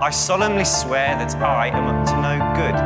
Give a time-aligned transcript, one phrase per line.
[0.00, 2.78] I solemnly swear that I am up to no good.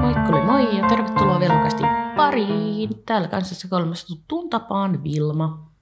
[0.00, 1.82] Moikkuli moi ja tervetuloa velokasti
[2.16, 2.90] pariin.
[3.06, 5.74] Täällä kanssassa kolmesta tuttuun tapaan Vilma.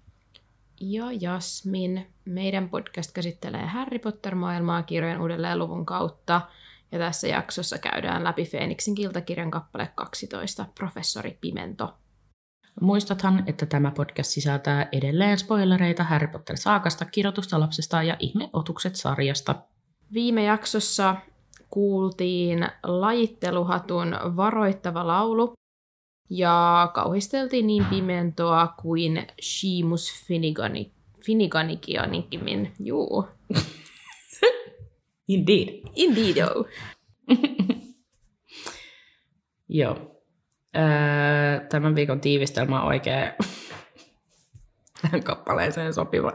[0.80, 2.06] ja Jasmin.
[2.24, 6.40] Meidän podcast käsittelee Harry Potter-maailmaa kirjojen uudelleen luvun kautta.
[6.92, 11.94] Ja tässä jaksossa käydään läpi Feeniksin kiltakirjan kappale 12, Professori Pimento.
[12.80, 19.54] Muistathan, että tämä podcast sisältää edelleen spoilereita Harry Potter-saakasta, kirjoitusta lapsesta ja ihmeotukset sarjasta.
[20.12, 21.16] Viime jaksossa
[21.70, 25.52] kuultiin lajitteluhatun varoittava laulu
[26.30, 30.92] ja kauhisteltiin niin Pimentoa kuin Seamus Finnegani,
[31.24, 32.72] Finneganikianikin.
[32.80, 33.28] Juu.
[35.32, 35.80] Indeed.
[35.94, 36.64] Indeedo.
[39.68, 40.22] Joo.
[40.76, 43.32] Öö, tämän viikon tiivistelmä on oikein
[45.02, 46.32] tähän kappaleeseen sopiva.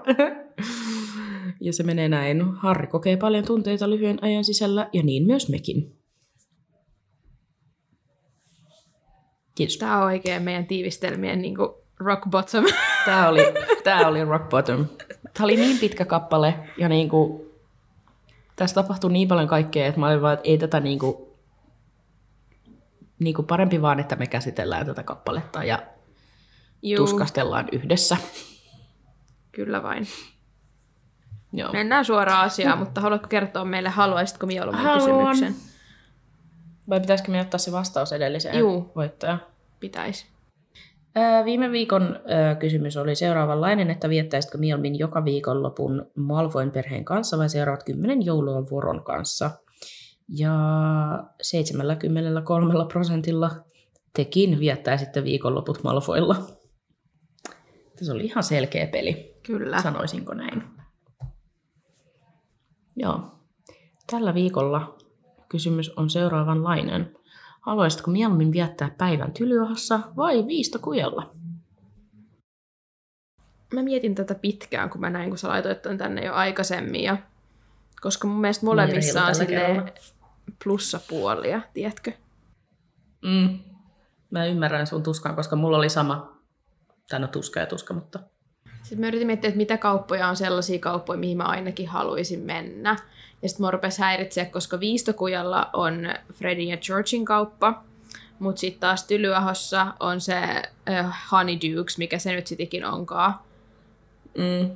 [1.62, 2.42] ja se menee näin.
[2.56, 5.98] Harri kokee paljon tunteita lyhyen ajan sisällä ja niin myös mekin.
[9.56, 9.78] Kiitos.
[9.78, 12.66] Tämä on oikein meidän tiivistelmien niin kuin rock bottom.
[13.06, 13.42] Tämä oli,
[13.84, 14.86] tämä oli rock bottom.
[15.34, 17.47] Tämä oli niin pitkä kappale ja niin kuin,
[18.58, 21.16] tässä tapahtui niin paljon kaikkea, että mä olin vaan, että ei tätä niin kuin,
[23.20, 25.84] niin kuin parempi vaan, että me käsitellään tätä kappaletta ja
[26.82, 28.18] Juu, tuskastellaan yhdessä.
[29.52, 30.08] kyllä vain.
[31.54, 31.72] Joo.
[31.72, 35.34] Mennään suoraan asiaan, mutta haluatko kertoa meille, haluaisitko mieluummin Haluan.
[35.36, 35.56] kysymyksen?
[36.90, 38.92] Vai pitäisikö me ottaa se vastaus edelliseen Juu.
[38.96, 39.42] voittajaan?
[39.80, 40.26] Pitäisi.
[41.46, 42.20] Viime viikon
[42.60, 48.70] kysymys oli seuraavanlainen, että viettäisitkö mieluummin joka viikonlopun Malvoin perheen kanssa vai seuraavat kymmenen joulua
[48.70, 49.52] vuoron kanssa?
[50.30, 50.54] Ja
[51.42, 53.52] 73 prosentilla
[54.16, 56.36] tekin viettäisitte viikonloput Malfoilla.
[58.02, 59.82] Se oli ihan selkeä peli, Kyllä.
[59.82, 60.64] sanoisinko näin.
[62.96, 63.20] Joo.
[64.12, 64.98] Tällä viikolla
[65.50, 67.16] kysymys on seuraavanlainen.
[67.68, 71.36] Haluaisitko mieluummin viettää päivän Tylyahassa vai Viistokujalla?
[73.74, 77.04] Mä mietin tätä pitkään, kun mä näin, kun sä laitoit tän tänne jo aikaisemmin.
[77.04, 77.18] Ja...
[78.02, 79.92] Koska mun mielestä molemmissa on silleen
[80.64, 82.12] plussapuolia, tiedätkö?
[83.22, 83.60] Mm.
[84.30, 86.38] Mä ymmärrän sun tuskan, koska mulla oli sama,
[87.10, 88.20] tai no tuska ja tuska, mutta
[88.84, 92.96] Sitten mä yritin miettiä, että mitä kauppoja on sellaisia kauppoja, mihin mä ainakin haluaisin mennä.
[93.42, 97.84] Ja sitten mä rupesi häiritseä, koska Viistokujalla on Fredin ja Georgin kauppa,
[98.40, 100.36] mutta sitten taas Tylyahossa on se
[100.90, 103.36] äh, Honeydukes, mikä se nyt sitikin onkaan.
[104.38, 104.72] mm.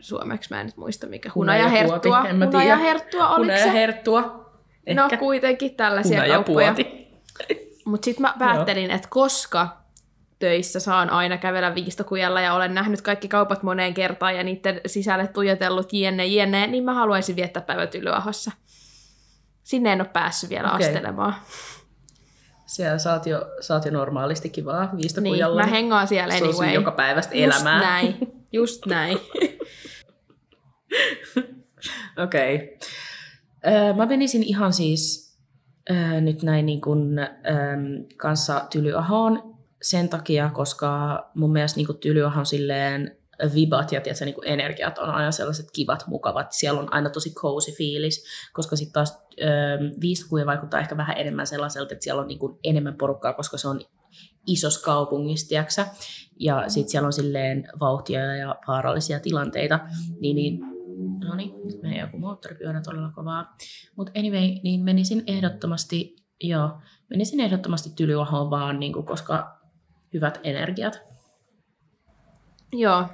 [0.00, 1.30] Suomeksi mä en nyt muista mikä.
[1.34, 2.22] Hunajaherttua.
[2.32, 3.72] Hunajaherttua, oliko Hunaja se?
[3.72, 4.46] herttua.
[4.94, 6.70] No kuitenkin tällaisia kauppoja.
[6.70, 7.08] Hunajapuoti.
[7.84, 9.81] Mutta sitten mä päättelin, että koska
[10.42, 15.26] töissä saan aina kävellä viistokujalla ja olen nähnyt kaikki kaupat moneen kertaan ja niiden sisälle
[15.26, 18.50] tuijotellut jenne jenne, niin mä haluaisin viettää päivät Ylyahossa.
[19.62, 20.86] Sinne en ole päässyt vielä okay.
[20.88, 21.34] astelemaan.
[22.66, 25.60] Siellä saat jo, saat jo normaalisti kivaa Niin, viistokujalla.
[25.60, 26.74] mä hengaan siellä Se on anyway.
[26.74, 27.80] joka päivästä Just elämää.
[27.80, 28.16] näin,
[28.52, 29.18] just näin.
[32.24, 32.54] Okei.
[32.54, 32.68] Okay.
[33.74, 35.36] Öö, mä menisin ihan siis
[35.90, 37.26] öö, nyt näin niin kuin, öö,
[38.16, 39.51] kanssa Tylyahoon
[39.82, 43.16] sen takia, koska mun mielestä niin Tylyahon silleen
[43.54, 46.52] vibat ja tiedätkö, niin energiat on aina sellaiset kivat, mukavat.
[46.52, 51.46] Siellä on aina tosi cozy fiilis, koska sitten taas öö, viistokuja vaikuttaa ehkä vähän enemmän
[51.46, 53.80] sellaiselta, että siellä on niin kuin enemmän porukkaa, koska se on
[54.46, 55.54] isos kaupungissa,
[56.40, 59.80] ja sitten siellä on silleen vauhtia ja vaarallisia tilanteita,
[60.20, 60.60] niin, niin
[61.24, 63.56] no niin, nyt menee joku moottoripyörä todella kovaa.
[63.96, 66.70] Mutta anyway, niin menisin ehdottomasti, joo,
[67.10, 69.61] menisin ehdottomasti Tylyahoon vaan, niin kuin, koska
[70.12, 71.00] hyvät energiat.
[72.72, 73.04] Joo,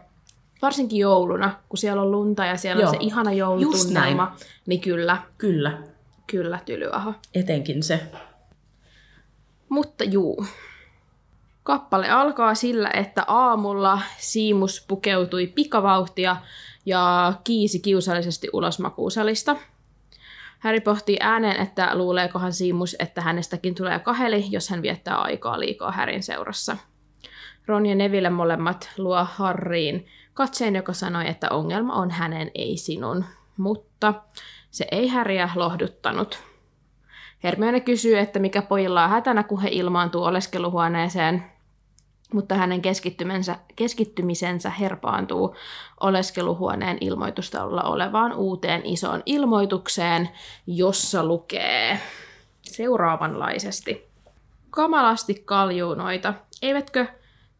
[0.63, 2.89] varsinkin jouluna, kun siellä on lunta ja siellä Joo.
[2.91, 4.37] on se ihana joulutunnelma,
[4.67, 5.79] niin kyllä, Kyllä,
[6.27, 7.15] kyllä Tylyaho.
[7.35, 8.01] etenkin se.
[9.69, 10.47] Mutta juu.
[11.63, 16.37] Kappale alkaa sillä, että aamulla Siimus pukeutui pikavauhtia
[16.87, 19.57] ja kiisi kiusallisesti ulos makuusalista.
[20.59, 25.93] Harry pohtii ääneen, että luuleekohan Siimus, että hänestäkin tulee kaheli, jos hän viettää aikaa liikaa
[25.93, 26.77] Härin seurassa.
[27.69, 33.25] Ron ja Neville molemmat luo Harriin katseen, joka sanoi, että ongelma on hänen, ei sinun.
[33.57, 34.15] Mutta
[34.71, 36.39] se ei Häriä lohduttanut.
[37.43, 41.45] Hermione kysyy, että mikä pojilla on hätänä, kun he ilmaantuu oleskeluhuoneeseen,
[42.33, 45.57] mutta hänen keskittymisensä, keskittymisensä herpaantuu
[46.01, 50.29] oleskeluhuoneen ilmoitustaululla olevaan uuteen isoon ilmoitukseen,
[50.67, 52.01] jossa lukee
[52.63, 54.09] seuraavanlaisesti.
[54.71, 56.35] kamalasti kaljuunoita.
[56.63, 57.07] Eivätkö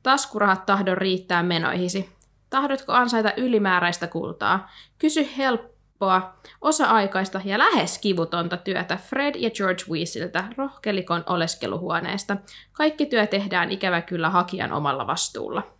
[0.03, 2.09] taskurahat tahdo riittää menoihisi?
[2.51, 4.71] Tahdotko ansaita ylimääräistä kultaa?
[4.99, 12.37] Kysy helppoa, osa-aikaista ja lähes kivutonta työtä Fred ja George Weasliltä rohkelikon oleskeluhuoneesta.
[12.73, 15.79] Kaikki työ tehdään ikävä kyllä hakijan omalla vastuulla.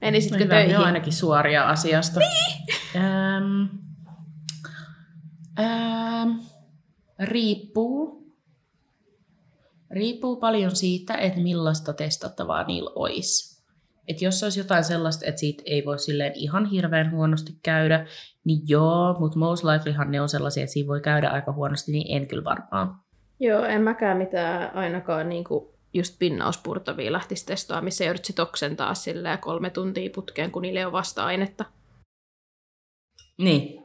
[0.00, 0.78] Menisitkö Hyvä, ne töihin?
[0.78, 2.20] on ainakin suoria asiasta.
[2.20, 2.66] Niin.
[2.96, 3.64] Ähm,
[5.58, 6.30] ähm,
[7.18, 8.17] riippuu.
[9.90, 13.58] Riippuu paljon siitä, että millaista testattavaa niillä olisi.
[14.08, 18.06] Et jos olisi jotain sellaista, että siitä ei voi silleen ihan hirveän huonosti käydä,
[18.44, 22.16] niin joo, mutta most likelyhan ne on sellaisia, että siinä voi käydä aika huonosti, niin
[22.16, 22.94] en kyllä varmaan.
[23.40, 29.70] Joo, en mäkään mitään ainakaan niinku just pinnauspurtavia lähtisi testaa, missä sit oksentaa silleen kolme
[29.70, 31.64] tuntia putkeen, kun niille on vasta-ainetta.
[33.38, 33.84] Niin.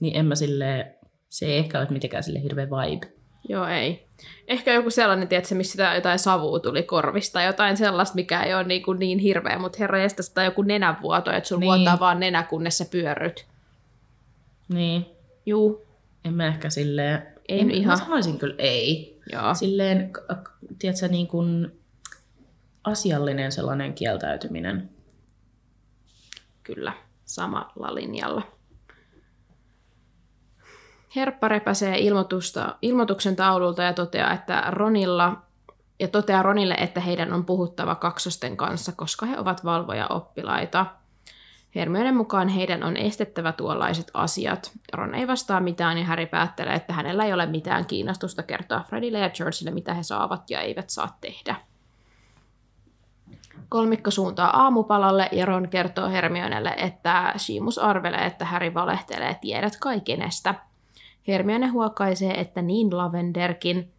[0.00, 0.94] Niin en mä silleen,
[1.28, 3.12] se ei ehkä ole mitenkään sille hirveä vibe.
[3.48, 4.08] Joo, ei.
[4.48, 8.64] Ehkä joku sellainen, tiedätkö, missä sitä jotain savua tuli korvista, jotain sellaista, mikä ei ole
[8.64, 11.66] niin, kuin niin hirveä, mutta herra jästä tai joku nenänvuoto, että sun Niin.
[11.66, 13.46] vuotaa vaan nenä, kunnes sä pyörryt.
[14.68, 15.06] Niin.
[15.46, 15.86] Juu,
[16.24, 17.26] En mä ehkä silleen...
[17.48, 17.98] Ei en, ihan.
[17.98, 19.20] Mä sanoisin kyllä ei.
[19.32, 19.54] joo.
[19.54, 20.10] Silleen,
[20.78, 21.80] tiedätkö, niin kuin
[22.84, 24.90] asiallinen sellainen kieltäytyminen.
[26.62, 26.92] Kyllä,
[27.24, 28.42] samalla linjalla.
[31.16, 35.36] Herppa repäsee ilmoitusta, ilmoituksen taululta ja toteaa, että Ronilla
[36.00, 40.86] ja toteaa Ronille, että heidän on puhuttava kaksosten kanssa, koska he ovat valvoja oppilaita.
[41.74, 44.72] Hermionen mukaan heidän on estettävä tuollaiset asiat.
[44.92, 49.18] Ron ei vastaa mitään ja Harry päättelee, että hänellä ei ole mitään kiinnostusta kertoa Fredille
[49.18, 51.56] ja Georgeille, mitä he saavat ja eivät saa tehdä.
[53.68, 60.54] Kolmikko suuntaa aamupalalle ja Ron kertoo Hermionelle, että Seamus arvelee, että Harry valehtelee tiedät kaikenestä.
[61.28, 63.92] Hermione huokaisee, että niin Lavenderkin.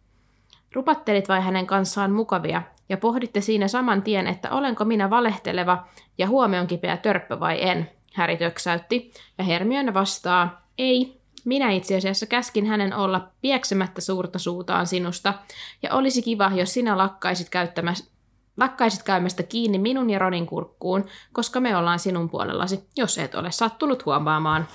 [0.72, 5.86] Rupattelit vai hänen kanssaan mukavia ja pohditte siinä saman tien, että olenko minä valehteleva
[6.18, 7.90] ja huomion kipeä törppö vai en.
[8.14, 14.86] Harry töksäytti ja Hermione vastaa, ei, minä itse asiassa käskin hänen olla pieksemättä suurta suutaan
[14.86, 15.34] sinusta,
[15.82, 18.14] ja olisi kiva, jos sinä lakkaisit käyttämästä
[18.56, 23.50] lakkaisit käymästä kiinni minun ja Ronin kurkkuun, koska me ollaan sinun puolellasi, jos et ole
[23.50, 24.68] sattunut huomaamaan.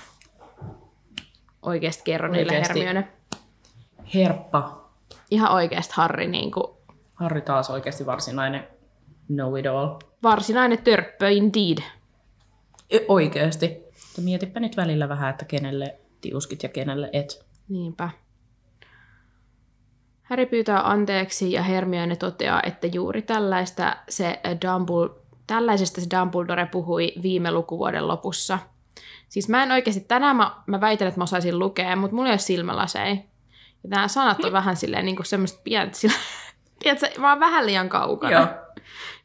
[1.62, 2.52] Oikeasti kerro niille.
[2.52, 3.08] Hermione.
[4.14, 4.90] Herppa.
[5.30, 6.66] Ihan oikeasti Harri, niin kuin
[7.14, 8.68] Harri taas oikeasti varsinainen
[9.26, 9.98] know it all.
[10.22, 11.78] varsinainen törppö indeed.
[12.90, 13.76] E- Oikeasti.
[14.20, 17.46] Mietipä nyt välillä vähän, että kenelle tiuskit ja kenelle et.
[17.68, 18.10] Niinpä.
[20.22, 27.12] Harry pyytää anteeksi ja Hermione toteaa, että juuri tällaista se Dumbledore, tällaisesta se Dumbledore puhui
[27.22, 28.58] viime lukuvuoden lopussa.
[29.28, 32.32] Siis mä en oikeasti, tänään mä, mä väitän, että mä osaisin lukea, mutta mulla ei
[32.32, 33.06] ole silmälaseja.
[33.82, 36.16] Ja nämä sanat on vähän silleen niin kuin semmoista pientä, sillä...
[36.82, 38.32] Tiedätkö, mä oon vähän liian kaukana.
[38.32, 38.46] Joo.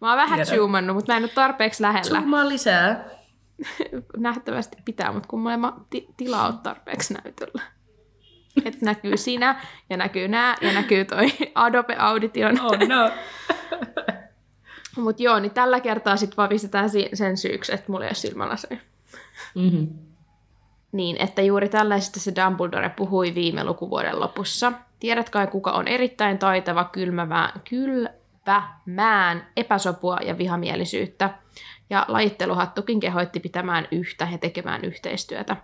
[0.02, 0.56] Mä oon vähän Tiedän.
[0.56, 2.20] zoomannut, mutta mä en ole tarpeeksi lähellä.
[2.20, 3.06] Zoomaa lisää.
[4.18, 7.62] Nähtävästi pitää, mutta kun mulla ei tilaa ole tarpeeksi näytöllä.
[8.66, 11.26] Että näkyy sinä, ja näkyy nää, ja näkyy toi
[11.56, 12.62] Adobe Audition.
[12.62, 13.12] Oh no.
[14.98, 18.80] Mutta joo, niin tällä kertaa sitten vaan pistetään sen syyksi, että mulla ei ole silmälaseja.
[19.56, 19.88] Mm-hmm.
[20.92, 24.72] Niin, että juuri tällaisesta se Dumbledore puhui viime lukuvuoden lopussa.
[25.00, 31.30] Tiedät kai, kuka on erittäin taitava kylmävää, kylvämään epäsopua ja vihamielisyyttä.
[31.90, 35.56] Ja lajitteluhattukin kehoitti pitämään yhtä ja tekemään yhteistyötä.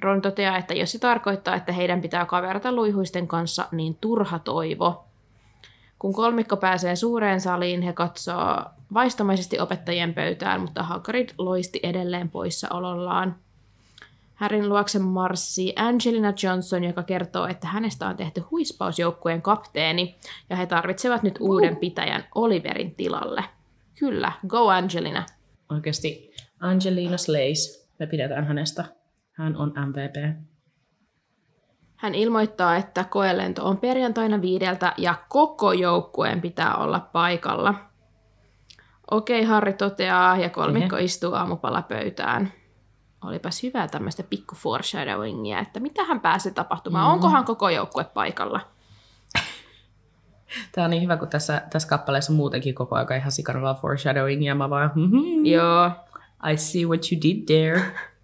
[0.00, 5.05] Ron toteaa, että jos se tarkoittaa, että heidän pitää kaverata luihuisten kanssa, niin turha toivo.
[5.98, 13.36] Kun kolmikko pääsee suureen saliin, he katsoo vaistomaisesti opettajien pöytään, mutta Hagrid loisti edelleen poissaolollaan.
[14.34, 20.16] Härin luokse marssii Angelina Johnson, joka kertoo, että hänestä on tehty huispausjoukkueen kapteeni,
[20.50, 23.44] ja he tarvitsevat nyt uuden pitäjän Oliverin tilalle.
[23.98, 25.26] Kyllä, go Angelina.
[25.70, 27.88] Oikeasti Angelina Slays.
[27.98, 28.84] Me pidetään hänestä.
[29.32, 30.36] Hän on MVP.
[31.96, 37.74] Hän ilmoittaa, että koelento on perjantaina viideltä ja koko joukkueen pitää olla paikalla.
[39.10, 42.52] Okei, Harri toteaa ja kolmikko istuu aamupalapöytään.
[43.24, 47.06] Olipas hyvää tämmöistä pikku foreshadowingia, että mitä hän pääsee tapahtumaan.
[47.06, 47.12] Mm.
[47.12, 48.60] Onkohan koko joukkue paikalla?
[50.72, 54.54] Tämä on niin hyvä, kun tässä, tässä kappaleessa muutenkin koko aika ihan sikarvaa foreshadowing, ja
[54.54, 55.90] mä vaan, mm-hmm, Joo.
[56.52, 57.82] I see what you did there.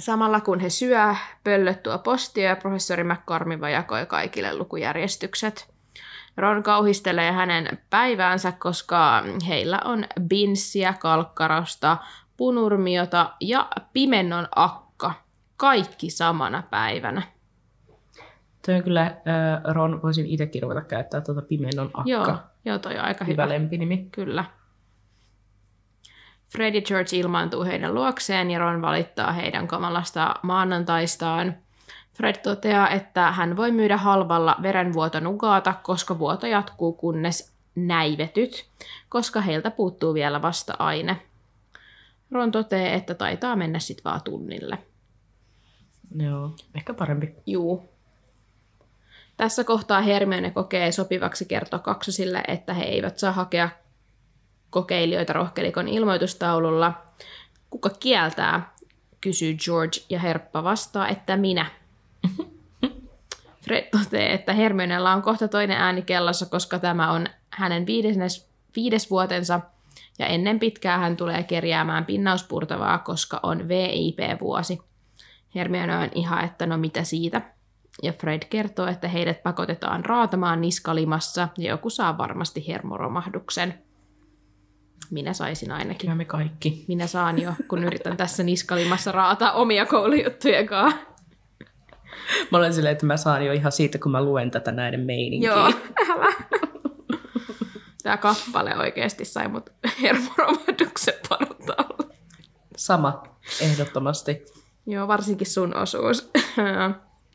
[0.00, 1.14] Samalla kun he syö,
[1.44, 5.74] pöllöt tuo postia ja professori McCormiva jakoi kaikille lukujärjestykset.
[6.36, 11.96] Ron kauhistelee hänen päiväänsä, koska heillä on binssiä, kalkkarosta,
[12.36, 15.12] punurmiota ja pimennon akka.
[15.56, 17.22] Kaikki samana päivänä.
[18.66, 19.14] Toi on kyllä, äh,
[19.64, 22.02] Ron, voisin itsekin ruveta käyttää tuota pimennon akka.
[22.10, 23.54] Joo, joo, toi on aika Hyvä hyvä.
[23.54, 24.08] lempinimi.
[24.12, 24.44] Kyllä.
[26.52, 31.56] Fred ja George ilmaantuu heidän luokseen ja Ron valittaa heidän kamalasta maanantaistaan.
[32.12, 38.66] Fred toteaa, että hän voi myydä halvalla verenvuotonugaata, koska vuoto jatkuu kunnes näivetyt,
[39.08, 41.22] koska heiltä puuttuu vielä vasta-aine.
[42.30, 44.78] Ron toteaa, että taitaa mennä sit vaan tunnille.
[46.16, 47.34] Joo, ehkä parempi.
[47.46, 47.88] Juu.
[49.36, 53.68] Tässä kohtaa Hermione kokee sopivaksi kertoa kaksosille, että he eivät saa hakea
[54.70, 56.92] kokeilijoita rohkelikon ilmoitustaululla.
[57.70, 58.70] Kuka kieltää?
[59.20, 61.66] kysyy George ja Herppa vastaa, että minä.
[63.64, 69.10] Fred toteaa, että Hermionella on kohta toinen ääni kellossa, koska tämä on hänen viides, viides
[69.10, 69.60] vuotensa
[70.18, 74.78] ja ennen pitkää hän tulee kerjäämään pinnauspurtavaa, koska on VIP-vuosi.
[75.54, 77.42] Hermione on ihan, että no mitä siitä.
[78.02, 83.82] Ja Fred kertoo, että heidät pakotetaan raatamaan niskalimassa ja joku saa varmasti hermoromahduksen.
[85.10, 86.08] Minä saisin ainakin.
[86.10, 86.84] Ja me kaikki.
[86.88, 91.00] Minä saan jo, kun yritän tässä niskalimassa raataa omia koulujuttuja kanssa.
[92.50, 95.50] Mä olen silleen, että mä saan jo ihan siitä, kun mä luen tätä näiden meininkiä.
[95.50, 95.72] Joo,
[96.10, 96.32] älä.
[98.02, 99.70] Tämä kappale oikeasti sai mut
[100.02, 102.14] hermoromahduksen parotaalle.
[102.76, 103.22] Sama,
[103.60, 104.44] ehdottomasti.
[104.86, 106.30] Joo, varsinkin sun osuus.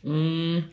[0.03, 0.63] Mm,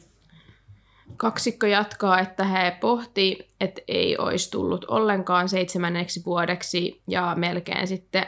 [1.17, 8.27] Kaksikko jatkaa, että he pohti, että ei olisi tullut ollenkaan seitsemänneksi vuodeksi ja melkein sitten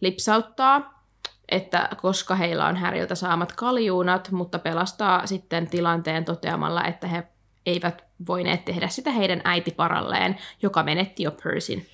[0.00, 1.04] lipsauttaa,
[1.48, 7.22] että koska heillä on Häriltä saamat kaljuunat, mutta pelastaa sitten tilanteen toteamalla, että he
[7.66, 11.86] eivät voineet tehdä sitä heidän äitiparalleen, joka menetti jo Persin.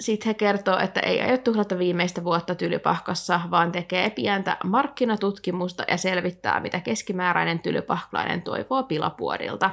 [0.00, 5.96] Sitten he kertoo, että ei aio tuhlata viimeistä vuotta tylypahkassa, vaan tekee pientä markkinatutkimusta ja
[5.96, 9.70] selvittää, mitä keskimääräinen tylypahklainen toivoo pilapuodilta.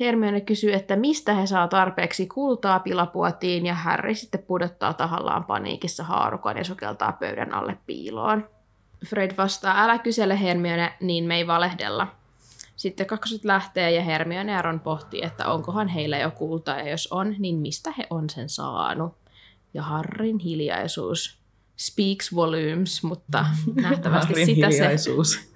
[0.00, 6.04] Hermione kysyy, että mistä he saa tarpeeksi kultaa pilapuotiin, ja Harry sitten pudottaa tahallaan paniikissa
[6.04, 8.48] haarukan ja sukeltaa pöydän alle piiloon.
[9.06, 12.06] Fred vastaa, älä kysele Hermione, niin me ei valehdella.
[12.80, 17.08] Sitten kaksoset lähtee ja Hermione ja Ron pohtii, että onkohan heillä jo kultaa ja jos
[17.10, 19.14] on, niin mistä he on sen saanut.
[19.74, 21.38] Ja Harrin hiljaisuus
[21.76, 23.46] speaks volumes, mutta
[23.82, 24.76] nähtävästi Harrin sitä se...
[24.76, 25.52] hiljaisuus.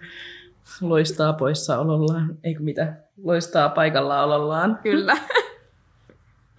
[0.80, 2.96] Loistaa poissaolollaan, eikö mitä?
[3.22, 4.78] Loistaa paikallaolollaan.
[4.82, 5.16] Kyllä.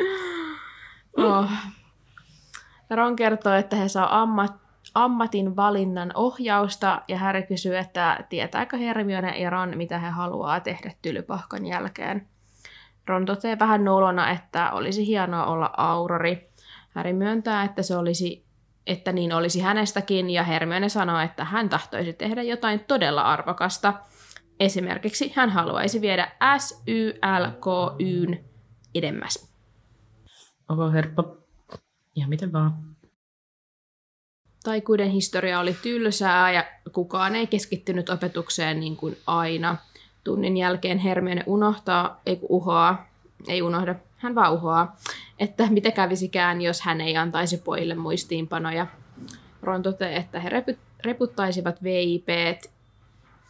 [1.17, 1.50] oh.
[2.89, 4.64] Ron kertoo, että he saa ammat,
[4.96, 10.92] ammatin valinnan ohjausta ja Harry kysyy, että tietääkö Hermione ja Ron, mitä he haluaa tehdä
[11.02, 12.28] tylypahkan jälkeen.
[13.08, 16.50] Ron toteaa vähän nolona, että olisi hienoa olla aurori.
[16.90, 18.46] Harry myöntää, että se olisi
[18.88, 23.94] että niin olisi hänestäkin, ja Hermione sanoo, että hän tahtoisi tehdä jotain todella arvokasta.
[24.60, 28.46] Esimerkiksi hän haluaisi viedä SYLKYn
[28.96, 29.56] edemmäs.
[30.70, 31.24] Onko herppa?
[32.16, 32.95] Ja miten vaan.
[34.65, 39.77] Taikuuden historia oli tylsää ja kukaan ei keskittynyt opetukseen niin kuin aina.
[40.24, 43.07] Tunnin jälkeen Hermione unohtaa, ei uhoaa,
[43.48, 44.98] ei unohda, hän vaan uhoaa,
[45.39, 48.88] että mitä kävisikään, jos hän ei antaisi pojille muistiinpanoja.
[49.62, 52.27] Ron toteaa, että he reput, reputtaisivat VIP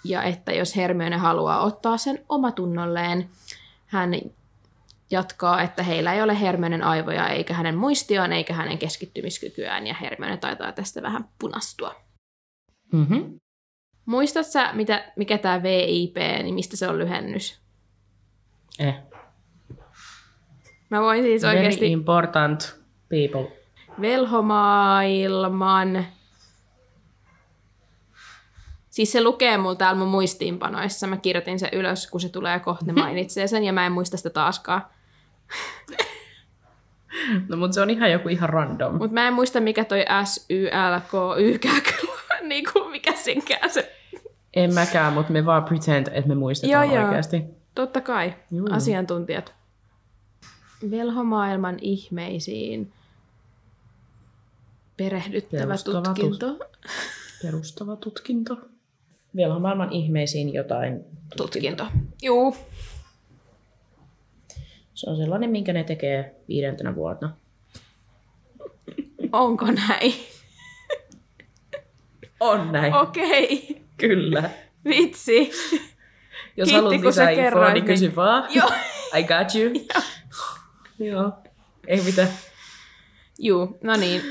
[0.04, 3.30] ja että jos Hermione haluaa ottaa sen omatunnolleen,
[3.86, 4.14] hän
[5.12, 10.38] jatkaa, että heillä ei ole Hermionen aivoja eikä hänen muistiaan eikä hänen keskittymiskykyään ja Hermione
[10.38, 11.96] taitaa tästä vähän punastua.
[12.94, 13.40] Mm-hmm.
[14.06, 17.60] Muistatko sä, mitä, mikä tämä VIP, niin mistä se on lyhennys?
[18.80, 18.96] Eh.
[20.90, 22.76] Mä voin siis Very oikeasti important
[23.10, 23.58] people.
[24.02, 26.06] velhomaailman...
[28.90, 31.08] Siis se lukee mulla täällä mun muistiinpanoissa.
[31.08, 34.30] Mä kirjoitin sen ylös, kun se tulee kohta, mainitsee sen, ja mä en muista sitä
[34.30, 34.86] taaskaan.
[37.50, 38.96] No mutta se on ihan joku ihan random.
[38.96, 41.60] Mutta mä en muista, mikä toi S, Y, L, K, Y,
[42.50, 43.96] niin kuin mikä senkään se.
[44.54, 47.06] En mäkään, mutta me vaan pretend, että me muistetaan Joo, joo.
[47.08, 47.44] oikeasti.
[47.76, 48.68] Totta kai, Juu.
[48.72, 49.54] asiantuntijat.
[50.92, 52.94] Velhomaailman ihmeisiin
[54.98, 56.60] perehdyttävä Perustava tutkinto.
[57.42, 58.58] Perustava tutkinto.
[59.36, 61.06] Vielä on maailman ihmeisiin jotain
[61.38, 61.88] Tutkinto.
[62.22, 62.56] Juu.
[64.96, 67.36] Se on sellainen, minkä ne tekee viidentenä vuonna.
[69.32, 70.14] Onko näin?
[72.40, 72.94] On näin.
[72.94, 73.82] Okei.
[73.98, 74.50] Kyllä.
[74.86, 75.52] Vitsi.
[76.58, 78.48] Jos Kiitti, haluat lisää infoa, kerroit, niin niin- kysy vaan.
[78.56, 78.70] Joo.
[79.18, 79.72] I got you.
[81.00, 81.32] Joo.
[81.88, 82.30] Ei mitään.
[83.40, 84.22] Juu, no niin.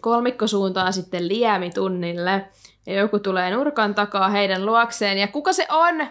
[0.00, 2.44] Kolmikko suuntaa sitten liemitunnille
[2.86, 5.18] Ja joku tulee nurkan takaa heidän luokseen.
[5.18, 6.06] Ja kuka se on?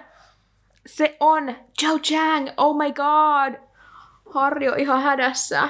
[0.86, 2.50] Se on Joe Chang.
[2.58, 3.60] Oh my god.
[4.34, 5.68] Harri on ihan hädässä.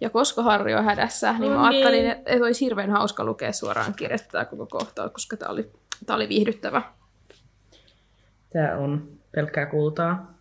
[0.00, 1.86] Ja koska Harri on hädässä, niin mä No niin.
[1.86, 5.70] ajattelin, että olisi hirveän hauska lukea suoraan kirjasta tämä koko kohtaus, koska tämä oli,
[6.06, 6.82] tämä oli viihdyttävä.
[8.52, 10.34] Tää on pelkkää kultaa.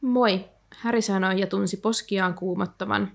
[0.00, 0.44] Moi,
[0.76, 3.10] Häri sanoi ja tunsi poskiaan kuumottavan.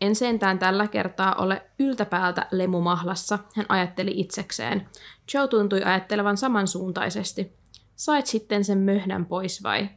[0.00, 4.88] En sentään tällä kertaa ole yltäpäältä lemumahlassa, hän ajatteli itsekseen.
[5.34, 7.52] Joe tuntui ajattelevan samansuuntaisesti.
[7.96, 9.88] Sait sitten sen möhnän pois vai?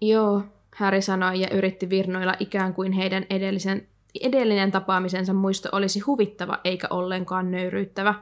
[0.00, 0.42] Joo,
[0.74, 3.88] Häri sanoi ja yritti virnoilla ikään kuin heidän edellisen,
[4.20, 8.14] edellinen tapaamisensa muisto olisi huvittava eikä ollenkaan nöyryyttävä.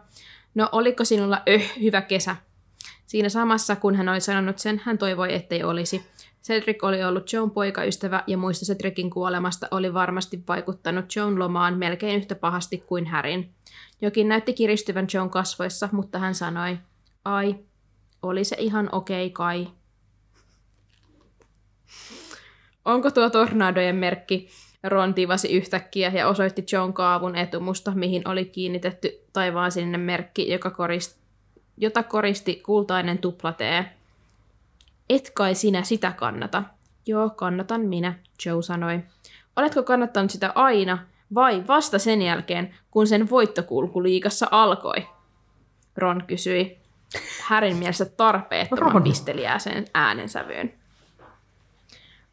[0.55, 2.37] No, oliko sinulla öh, hyvä kesä?
[3.07, 6.07] Siinä samassa, kun hän oli sanonut sen, hän toivoi, ettei olisi.
[6.45, 12.17] Cedric oli ollut Joan poikaystävä ja muisto Cedricin kuolemasta oli varmasti vaikuttanut Joan lomaan melkein
[12.17, 13.55] yhtä pahasti kuin Härin.
[14.01, 16.79] Jokin näytti kiristyvän Joan kasvoissa, mutta hän sanoi,
[17.25, 17.57] ai,
[18.23, 19.69] oli se ihan okei okay kai.
[22.85, 24.49] Onko tuo tornadojen merkki?
[24.83, 30.71] Ron tivasi yhtäkkiä ja osoitti John kaavun etumusta, mihin oli kiinnitetty taivaan sinne merkki, joka
[30.71, 31.21] koristi,
[31.77, 33.97] jota koristi kultainen tuplatee.
[35.11, 36.63] Et kai sinä sitä kannata.
[37.07, 38.15] Joo, kannatan minä,
[38.47, 39.01] Joe sanoi.
[39.57, 45.07] Oletko kannattanut sitä aina vai vasta sen jälkeen, kun sen voittokulku liikassa alkoi?
[45.97, 46.82] Ron kysyi.
[47.43, 49.03] Härin mielestä tarpeettoman Ron.
[49.03, 50.75] pisteliäisen äänensävyyn.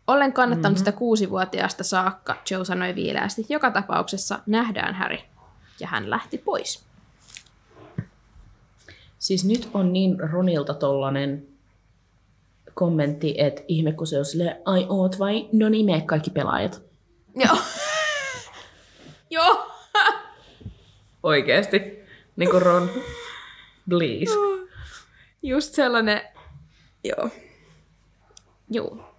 [0.07, 0.77] Olen kannattanut mm-hmm.
[0.77, 3.45] sitä kuusivuotiaasta saakka, Joe sanoi viileästi.
[3.50, 5.24] Joka tapauksessa nähdään Häri.
[5.79, 6.83] Ja hän lähti pois.
[9.19, 11.48] Siis nyt on niin Ronilta tollanen
[12.74, 15.50] kommentti, että ihme kun se on silleen, ai oot vai?
[15.51, 16.81] No niin, me kaikki pelaajat.
[17.36, 17.57] Joo.
[19.29, 19.71] Joo.
[21.24, 22.00] Oikeesti.
[22.36, 22.89] Niin kuin Ron.
[23.89, 24.31] Please.
[25.43, 26.22] Just sellainen,
[27.03, 27.29] joo.
[28.69, 29.15] Joo.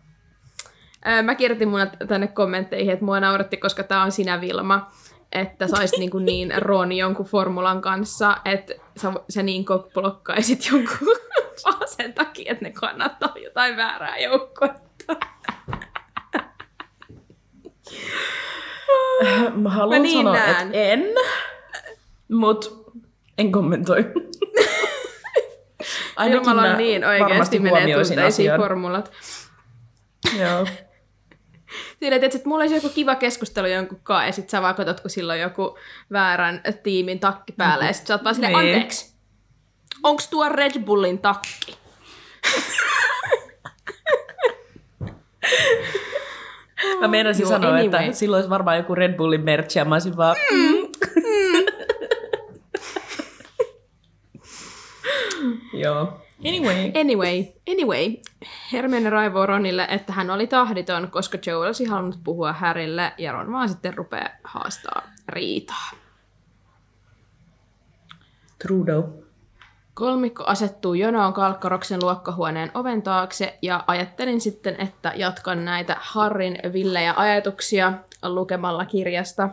[1.23, 4.91] Mä kirjoitin mun tänne kommentteihin, että mua nauratti, koska tää on sinä Vilma,
[5.33, 11.17] että saisit niin, kuin niin Ron jonkun formulan kanssa, että sä, sä niin blokkaisit jonkun
[11.65, 15.17] vaan sen takia, että ne kannattaa jotain väärää joukkuetta.
[19.55, 20.67] Mä haluan Mä niin sanoa, näen.
[20.67, 21.05] että en,
[22.33, 22.93] mut
[23.39, 24.05] en kommentoi.
[26.55, 28.61] Mä on niin oikeasti menee tunteisiin asian.
[28.61, 29.13] formulat.
[30.39, 30.67] Joo.
[32.01, 35.01] Siinä, että, että mulla olisi joku kiva keskustelu jonkun kanssa, ja sit sä vaan katsot,
[35.01, 35.79] kun sillä on joku
[36.13, 38.75] väärän tiimin takki päällä, ja sit sä oot vaan silleen, Niin.
[38.75, 39.15] anteeksi,
[40.03, 41.77] onks tuo Red Bullin takki?
[47.01, 48.05] Mä meinasin Joo, sanoa, anyway.
[48.05, 50.37] että silloin olisi varmaan joku Red Bullin merch, ja mä olisin vaan...
[50.51, 50.87] Mm.
[55.81, 56.21] Joo.
[56.49, 56.93] Anyway.
[57.01, 58.17] Anyway, anyway,
[58.73, 63.53] Hermione raivoo Ronille, että hän oli tahditon, koska Joe olisi halunnut puhua Härille, ja Ron
[63.53, 65.91] vaan sitten rupeaa haastaa riitaa.
[68.63, 69.03] Trudeau.
[69.95, 77.15] Kolmikko asettuu jonoon Kalkkaroksen luokkahuoneen oven taakse ja ajattelin sitten, että jatkan näitä Harrin villejä
[77.17, 79.49] ajatuksia lukemalla kirjasta.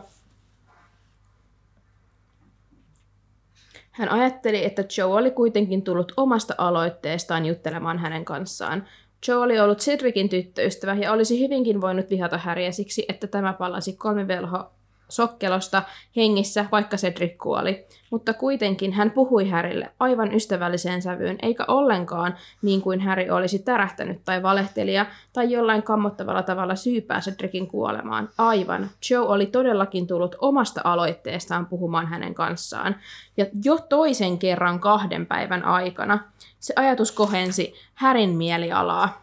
[3.98, 8.86] Hän ajatteli, että Joe oli kuitenkin tullut omasta aloitteestaan juttelemaan hänen kanssaan.
[9.28, 13.92] Joe oli ollut Cedricin tyttöystävä ja olisi hyvinkin voinut vihata Häriä siksi, että tämä palasi
[13.92, 14.70] kolmivelho
[15.08, 15.82] sokkelosta
[16.16, 17.86] hengissä, vaikka Cedric kuoli.
[18.10, 24.20] Mutta kuitenkin hän puhui Härille aivan ystävälliseen sävyyn, eikä ollenkaan niin kuin Häri olisi tärähtänyt
[24.24, 28.28] tai valehtelija tai jollain kammottavalla tavalla syypää Cedricin kuolemaan.
[28.38, 28.90] Aivan.
[29.10, 32.96] Joe oli todellakin tullut omasta aloitteestaan puhumaan hänen kanssaan.
[33.36, 36.18] Ja jo toisen kerran kahden päivän aikana
[36.60, 39.22] se ajatus kohensi Härin mielialaa.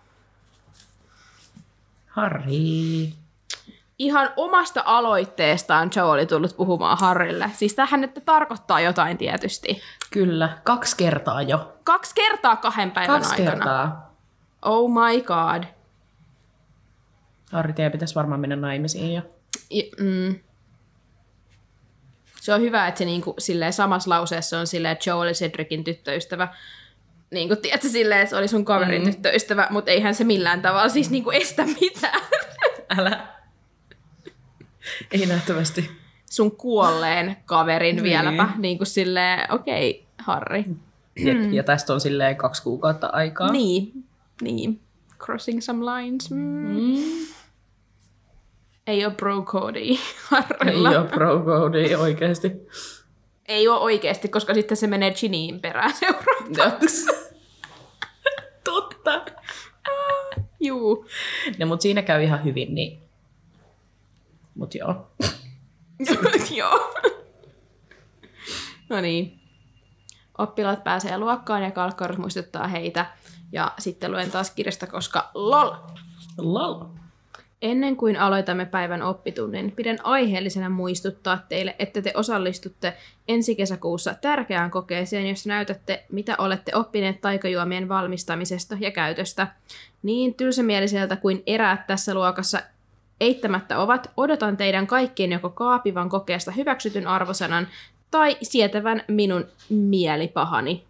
[2.07, 3.24] Harri.
[3.99, 7.51] Ihan omasta aloitteestaan Joe oli tullut puhumaan Harrille.
[7.53, 9.81] Siis tähän nyt tarkoittaa jotain tietysti.
[10.11, 11.77] Kyllä, kaksi kertaa jo.
[11.83, 13.51] Kaksi kertaa kahden päivän Kaksi aikana.
[13.51, 14.15] kertaa.
[14.61, 15.63] Oh my god.
[17.51, 19.21] Harri, teidän pitäisi varmaan mennä naimisiin jo.
[19.71, 20.39] I, mm.
[22.41, 25.83] Se on hyvä, että se niinku, silleen, samassa lauseessa on silleen, että Joe oli Cedricin
[25.83, 26.47] tyttöystävä.
[27.31, 29.11] Niin kuin, tiedätkö, silleen, että se oli sun kaverin mm.
[29.11, 32.21] tyttöystävä, mutta eihän se millään tavalla siis niinku estä mitään.
[32.97, 33.34] Älä.
[35.11, 35.91] Ei nähtävästi.
[36.29, 38.03] sun kuolleen kaverin Niin.
[38.03, 38.49] vieläpä.
[38.57, 40.65] Niin kuin silleen, okei, okay, Harri.
[41.19, 43.51] Jep, ja tästä on silleen kaksi kuukautta aikaa.
[43.51, 43.91] Niin,
[44.41, 44.79] niin.
[45.19, 46.31] Crossing some lines.
[46.31, 46.37] Mm.
[46.37, 47.25] Mm.
[48.87, 49.79] Ei ole bro cody
[50.29, 50.91] Harrilla.
[50.91, 52.51] Ei ole pro code oikeasti.
[53.47, 57.05] Ei ole oikeasti, koska sitten se menee Giniin perään seuraavaksi.
[58.63, 59.25] Totta.
[60.59, 61.05] Juu.
[61.59, 63.04] No, mutta siinä käy ihan hyvin, niin...
[64.55, 65.11] Mut joo.
[66.57, 66.93] Joo.
[68.89, 69.39] no niin.
[70.37, 73.05] Oppilaat pääsee luokkaan ja Kalkkarus muistuttaa heitä.
[73.51, 75.71] Ja sitten luen taas kirjasta, koska lol.
[76.37, 76.85] Lol.
[77.61, 84.71] Ennen kuin aloitamme päivän oppitunnin, pidän aiheellisena muistuttaa teille, että te osallistutte ensi kesäkuussa tärkeään
[84.71, 89.47] kokeeseen, jossa näytätte, mitä olette oppineet taikajuomien valmistamisesta ja käytöstä.
[90.03, 92.61] Niin tylsämieliseltä kuin eräät tässä luokassa
[93.19, 97.67] eittämättä ovat, odotan teidän kaikkien joko kaapivan kokeesta hyväksytyn arvosanan
[98.11, 100.83] tai sietävän minun mielipahani.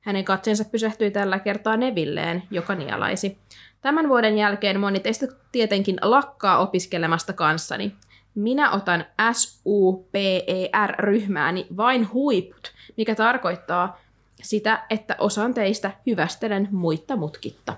[0.00, 3.38] Hänen katseensa pysähtyi tällä kertaa Nevilleen, joka nialaisi.
[3.80, 7.94] Tämän vuoden jälkeen moni teistä tietenkin lakkaa opiskelemasta kanssani.
[8.34, 14.00] Minä otan SUPER-ryhmääni vain huiput, mikä tarkoittaa
[14.42, 17.76] sitä, että osan teistä hyvästelen muitta mutkitta.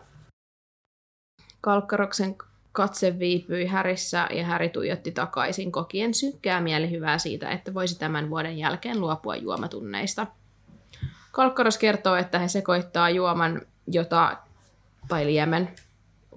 [1.61, 2.37] Kalkkaroksen
[2.76, 8.58] katse viipyi Härissä ja Häri tuijotti takaisin kokien synkkää mielihyvää siitä, että voisi tämän vuoden
[8.58, 10.26] jälkeen luopua juomatunneista.
[11.32, 14.36] Kalkkaros kertoo, että he sekoittaa juoman, jota,
[15.08, 15.70] tai liemen,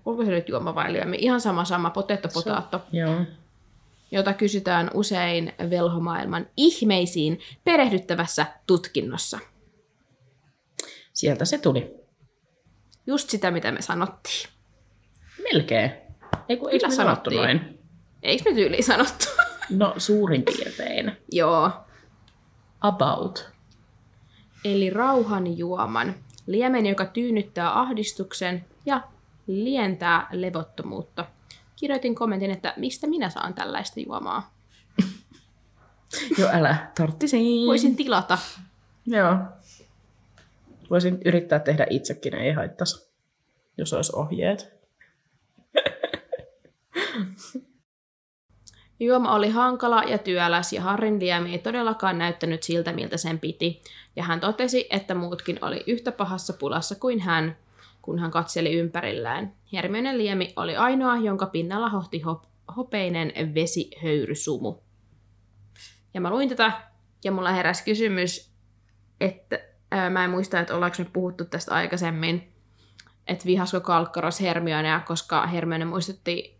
[0.05, 3.15] onko se nyt juoma vai liemi, ihan sama sama, potetto potaatto, Joo.
[4.11, 9.39] jota kysytään usein velhomaailman ihmeisiin perehdyttävässä tutkinnossa.
[11.13, 11.93] Sieltä se tuli.
[13.07, 14.49] Just sitä, mitä me sanottiin.
[15.43, 16.08] Melkein.
[16.49, 17.79] Ei kun eikö Kyllä sanottu noin?
[18.23, 19.25] Eikö me tyyliin sanottu?
[19.69, 21.11] No suurin piirtein.
[21.31, 21.71] Joo.
[22.81, 23.49] About.
[24.65, 26.15] Eli rauhan juoman.
[26.47, 29.01] Liemen, joka tyynnyttää ahdistuksen ja
[29.47, 31.25] lientää levottomuutta.
[31.75, 34.53] Kirjoitin kommentin, että mistä minä saan tällaista juomaa.
[36.39, 36.91] Joo, älä.
[36.97, 37.67] Torttisiin.
[37.67, 38.37] Voisin tilata.
[39.05, 39.35] Joo.
[40.89, 43.09] Voisin yrittää tehdä itsekin, ei haittaisi,
[43.77, 44.78] jos olisi ohjeet.
[48.99, 53.81] Juoma oli hankala ja työläs ja Harrin liemi ei todellakaan näyttänyt siltä, miltä sen piti.
[54.15, 57.57] Ja hän totesi, että muutkin oli yhtä pahassa pulassa kuin hän,
[58.01, 59.53] kun hän katseli ympärilleen.
[59.73, 64.75] Hermione liemi oli ainoa, jonka pinnalla hohti hop- hopeinen vesihöyrysumu.
[66.13, 66.71] Ja mä luin tätä,
[67.23, 68.51] ja mulla heräsi kysymys,
[69.21, 69.59] että
[69.91, 72.53] ää, mä en muista, että ollaanko me puhuttu tästä aikaisemmin,
[73.27, 76.58] että vihasko Kalkkaros Hermionea, koska Hermione muistutti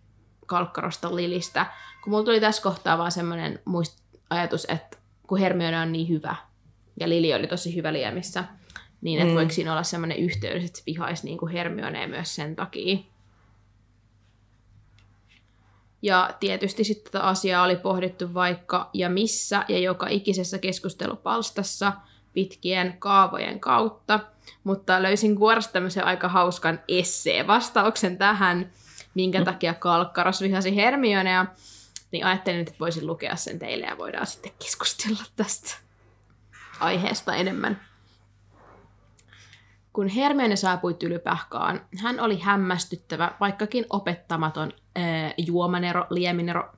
[0.50, 1.66] Kalkkarosta Lilistä.
[2.04, 6.36] Kun mulla tuli tässä kohtaa vaan semmoinen muist- ajatus, että kun Hermione on niin hyvä,
[7.00, 8.44] ja Lili oli tosi hyvä liemissä,
[9.02, 9.36] niin että Mm.
[9.36, 12.98] voiko siinä olla semmoinen yhteys, että se vihaisi niin kuin Hermionea myös sen takia.
[16.02, 21.94] Ja tietysti sitten tätä asiaa oli pohdittu vaikka ja missä ja joka ikisessä keskustelupalstassa
[22.34, 24.20] pitkien kaavojen kautta,
[24.64, 28.72] mutta löysin kuorasta tämmöisen aika hauskan essee-vastauksen tähän,
[29.14, 31.46] minkä takia Kalkkaros vihasi Hermionea,
[32.12, 35.76] niin ajattelin, että voisin lukea sen teille ja voidaan sitten keskustella tästä
[36.80, 37.82] aiheesta enemmän.
[39.94, 46.74] Kun Hermione saapui Tylypähkaan, hän oli hämmästyttävä, vaikkakin opettamaton ää, juomanero, lieminero.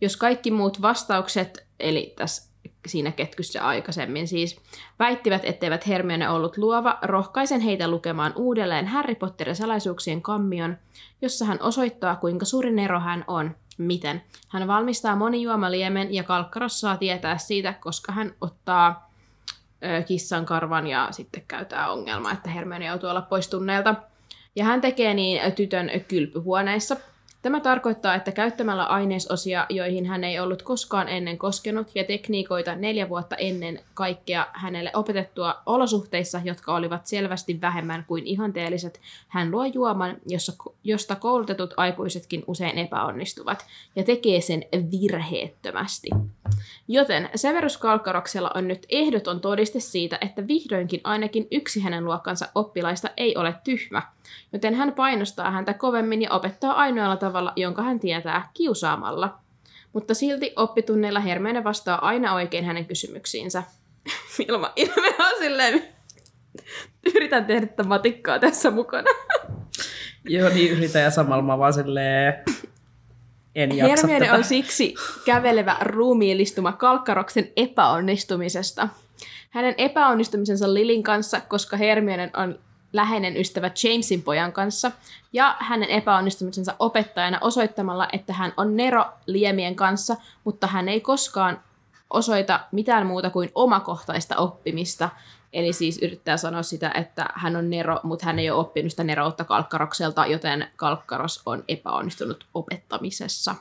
[0.00, 2.47] Jos kaikki muut vastaukset, eli tässä
[2.86, 4.60] siinä ketkyssä aikaisemmin siis,
[4.98, 10.76] väittivät, etteivät Hermione ollut luova, rohkaisen heitä lukemaan uudelleen Harry Potterin salaisuuksien kammion,
[11.22, 13.56] jossa hän osoittaa, kuinka suuri nero hän on.
[13.78, 14.22] Miten?
[14.48, 19.10] Hän valmistaa monijuomaliemen ja Kalkkaros saa tietää siitä, koska hän ottaa
[19.84, 23.94] ö, kissan karvan ja sitten käytää ongelma, että Hermione joutuu olla pois tunneilta.
[24.56, 26.96] Ja hän tekee niin tytön kylpyhuoneissa.
[27.42, 33.08] Tämä tarkoittaa, että käyttämällä ainesosia, joihin hän ei ollut koskaan ennen koskenut, ja tekniikoita neljä
[33.08, 40.16] vuotta ennen kaikkea hänelle opetettua olosuhteissa, jotka olivat selvästi vähemmän kuin ihanteelliset, hän luo juoman,
[40.26, 40.52] jossa,
[40.84, 46.08] josta koulutetut aikuisetkin usein epäonnistuvat, ja tekee sen virheettömästi.
[46.88, 53.10] Joten Severus Kalkkaroksella on nyt ehdoton todiste siitä, että vihdoinkin ainakin yksi hänen luokkansa oppilaista
[53.16, 54.02] ei ole tyhmä,
[54.52, 59.38] joten hän painostaa häntä kovemmin ja opettaa ainoalla tavalla, jonka hän tietää, kiusaamalla.
[59.92, 63.62] Mutta silti oppitunneilla Hermione vastaa aina oikein hänen kysymyksiinsä.
[64.48, 65.82] Ilma ilme on silleen,
[67.14, 69.08] yritän tehdä tätä matikkaa tässä mukana.
[70.28, 72.34] Joo, niin yritän ja samalla mä vaan silleen...
[73.54, 74.38] En jaksa Hermione tätä.
[74.38, 78.88] on siksi kävelevä ruumiillistuma Kalkkaroksen epäonnistumisesta.
[79.50, 82.58] Hänen epäonnistumisensa Lilin kanssa, koska Hermione on
[82.92, 84.92] läheinen ystävä Jamesin pojan kanssa,
[85.32, 91.60] ja hänen epäonnistumisensa opettajana osoittamalla, että hän on Nero liemien kanssa, mutta hän ei koskaan
[92.10, 95.10] osoita mitään muuta kuin omakohtaista oppimista.
[95.52, 99.04] Eli siis yrittää sanoa sitä, että hän on Nero, mutta hän ei ole oppinut sitä
[99.04, 103.54] Neroutta Kalkkarokselta, joten Kalkkaros on epäonnistunut opettamisessa.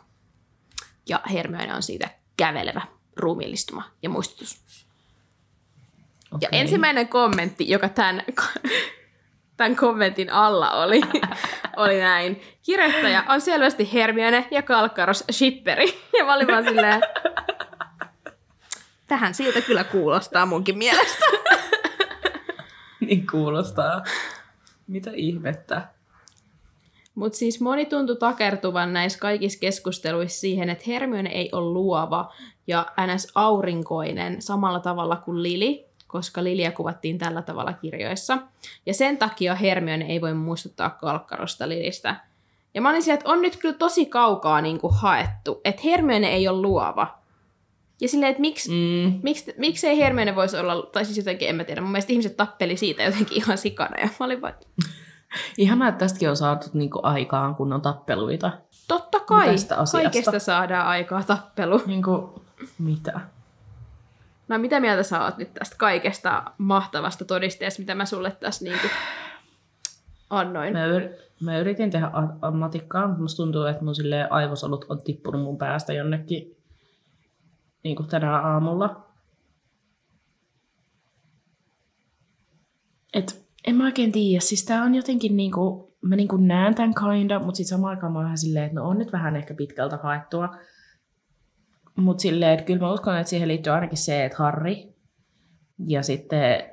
[1.10, 2.82] Ja Hermione on siitä kävelevä
[3.16, 4.62] ruumiillistuma ja muistutus.
[6.32, 6.40] Okay.
[6.42, 8.24] Ja ensimmäinen kommentti, joka tämän,
[9.58, 11.02] tämän kommentin alla oli,
[11.78, 12.42] oli näin.
[12.66, 16.00] Kirjoittaja on selvästi Hermione ja Kalkkaros shipperi.
[16.18, 17.02] Ja mä olin vaan silleen,
[19.08, 21.26] tähän siitä kyllä kuulostaa munkin mielestä.
[23.08, 24.04] niin kuulostaa.
[24.88, 25.88] Mitä ihmettä?
[27.16, 32.34] Mutta siis moni tuntui takertuvan näissä kaikissa keskusteluissa siihen, että Hermione ei ole luova
[32.68, 33.32] ja ns.
[33.36, 38.38] aurinkoinen samalla tavalla kuin Lili, koska Lilia kuvattiin tällä tavalla kirjoissa.
[38.86, 42.16] Ja sen takia Hermione ei voi muistuttaa Kalkkarosta Lilistä.
[42.74, 46.28] Ja mä olin siellä, että on nyt kyllä tosi kaukaa niin kuin haettu, että Hermione
[46.28, 47.18] ei ole luova.
[48.02, 49.20] Ja silleen, että miksi, mm.
[49.24, 52.38] miksi, miksi ei Hermione voisi olla, tai siis jotenkin, en mä tiedä, mun mielestä ihmiset
[52.38, 54.54] tappeli siitä jotenkin ihan sikana, ja mä olin vaan...
[55.58, 58.52] Ihan että tästäkin on saatu niinku aikaan kunnon tappeluita.
[58.88, 59.56] Totta kai,
[59.92, 61.82] kaikesta saadaan aikaa tappelu.
[61.86, 62.42] Niinku,
[62.80, 63.20] mitä?
[64.48, 68.88] No mitä mieltä sä oot nyt tästä kaikesta mahtavasta todisteesta, mitä mä sulle tässä niinku
[70.30, 70.74] annoin?
[70.74, 73.96] Mä, yr- mä yritin tehdä ammatikkaa, mutta musta tuntuu, että mun
[74.30, 76.58] aivosolut on tippunut mun päästä jonnekin
[77.84, 79.08] niin kuin tänä aamulla.
[83.14, 87.40] Et en mä oikein tiedä, siis tää on jotenkin niinku, mä niinku näen tämän kinda,
[87.40, 90.50] mutta sitten samaan aikaan mä vähän silleen, että no on nyt vähän ehkä pitkältä haettua.
[91.98, 94.96] Mutta silleen, että kyllä mä uskon, että siihen liittyy ainakin se, että Harri
[95.88, 96.64] ja sitten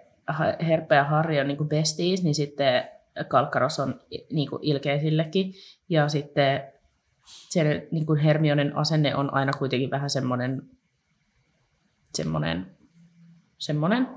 [0.67, 2.85] Herpä ja Harri on niinku besties, niin sitten
[3.29, 4.01] Kalkkaros on
[4.33, 5.55] niinku ilkeä sillekin.
[5.89, 6.63] Ja sitten
[7.27, 10.63] se niinku Hermionen asenne on aina kuitenkin vähän semmoinen
[12.15, 12.77] semmoinen,
[13.59, 14.09] semmoinen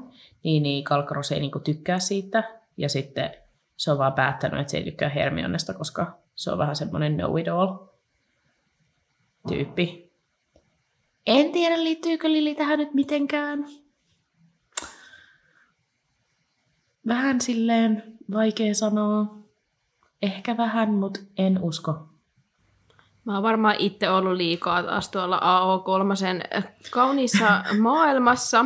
[0.43, 2.43] niin, niin Kalkkaros ei niinku tykkää siitä.
[2.77, 3.33] Ja sitten
[3.77, 7.77] se on vaan päättänyt, että se ei tykkää Hermionesta, koska se on vähän semmoinen know-it-all
[9.47, 10.06] tyyppi.
[11.27, 13.65] En tiedä, liittyykö Lili tähän nyt mitenkään.
[17.07, 19.37] Vähän silleen vaikea sanoa.
[20.21, 22.09] Ehkä vähän, mutta en usko.
[23.25, 28.65] Mä oon varmaan itse ollut liikaa taas tuolla AO3 kauniissa maailmassa,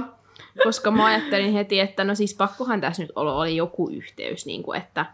[0.64, 4.78] koska mä ajattelin heti, että no siis pakkohan tässä nyt oli joku yhteys, niin kuin
[4.78, 5.06] että,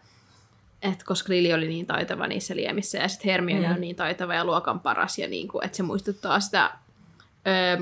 [0.82, 3.74] että koska Lili oli niin taitava niissä liemissä ja sitten Hermione mm.
[3.74, 6.72] on niin taitava ja luokan paras ja niin kuin, että se muistuttaa sitä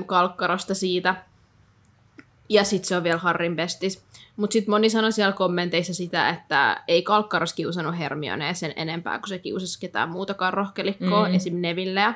[0.06, 1.14] kalkkarosta siitä.
[2.48, 4.06] Ja sitten se on vielä Harrin bestis.
[4.36, 9.28] Mutta sitten moni sanoi siellä kommenteissa sitä, että ei Kalkkaros kiusannut Hermionea sen enempää kuin
[9.28, 11.34] se kiusasi ketään muutakaan rohkelikkoa, mm.
[11.34, 11.54] esim.
[11.60, 12.14] Nevilleä.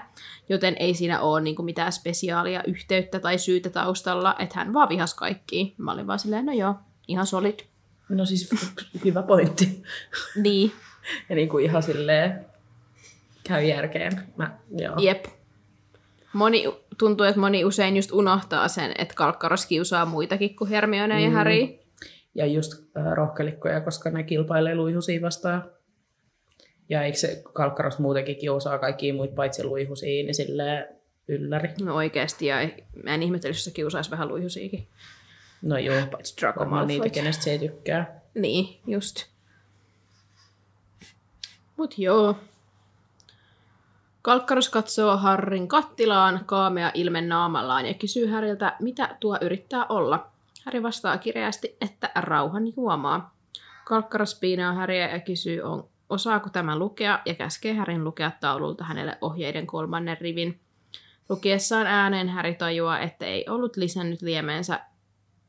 [0.48, 5.14] Joten ei siinä ole niinku mitään spesiaalia yhteyttä tai syytä taustalla, että hän vaan vihas
[5.14, 5.74] kaikki.
[5.78, 6.74] Mä olin vaan silleen, no joo,
[7.08, 7.60] ihan solid.
[8.08, 8.50] No siis
[9.04, 9.82] hyvä pointti.
[10.42, 10.72] niin.
[11.28, 12.46] ja niin kuin ihan silleen
[13.44, 14.22] käy järkeen.
[14.36, 14.94] Mä, joo.
[14.98, 15.24] Jep.
[16.32, 16.64] Moni,
[17.00, 21.24] tuntuu, että moni usein just unohtaa sen, että Kalkkaros kiusaa muitakin kuin Hermione mm.
[21.24, 21.80] ja Harry
[22.34, 25.70] ja just äh, rohkelikkoja, koska ne kilpailee luihusia vastaan.
[26.88, 30.88] Ja eikö se kalkkaros muutenkin kiusaa kaikkia muita paitsi luihusia, niin silleen
[31.28, 31.68] ylläri.
[31.82, 32.56] No oikeasti, ja
[33.04, 34.88] mä en ihmettele, jos se kiusaisi vähän luihusiakin.
[35.62, 36.86] No joo, paitsi Draco Malfoy.
[36.86, 38.20] niitä, kenestä se ei tykkää.
[38.34, 39.26] Niin, just.
[41.76, 42.36] Mut joo.
[44.22, 50.26] Kalkkaros katsoo Harrin kattilaan kaamea ilmen naamallaan ja kysyy Häriltä, mitä tuo yrittää olla.
[50.64, 53.34] Häri vastaa kireästi, että rauhan juomaa.
[53.84, 59.18] Kalkkaras piinaa Häriä ja kysyy, on, osaako tämä lukea, ja käskee Härin lukea taululta hänelle
[59.20, 60.60] ohjeiden kolmannen rivin.
[61.28, 64.80] Lukiessaan ääneen Häri tajuaa, että ei ollut lisännyt liemeensä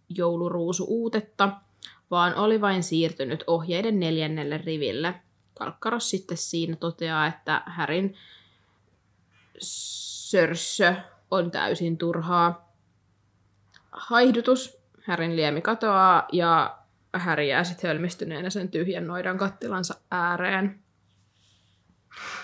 [0.09, 1.49] jouluruusu uutetta,
[2.11, 5.13] vaan oli vain siirtynyt ohjeiden neljännelle riville.
[5.53, 8.15] Kalkkaros sitten siinä toteaa, että Härin
[9.59, 10.95] sörssö
[11.31, 12.75] on täysin turhaa.
[13.91, 16.77] Haihdutus Härin liemi katoaa ja
[17.13, 20.79] Häri jää sitten hölmistyneenä sen tyhjän noidan kattilansa ääreen.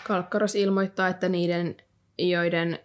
[0.07, 1.77] Kalkkaros ilmoittaa, että niiden,
[2.17, 2.79] joiden,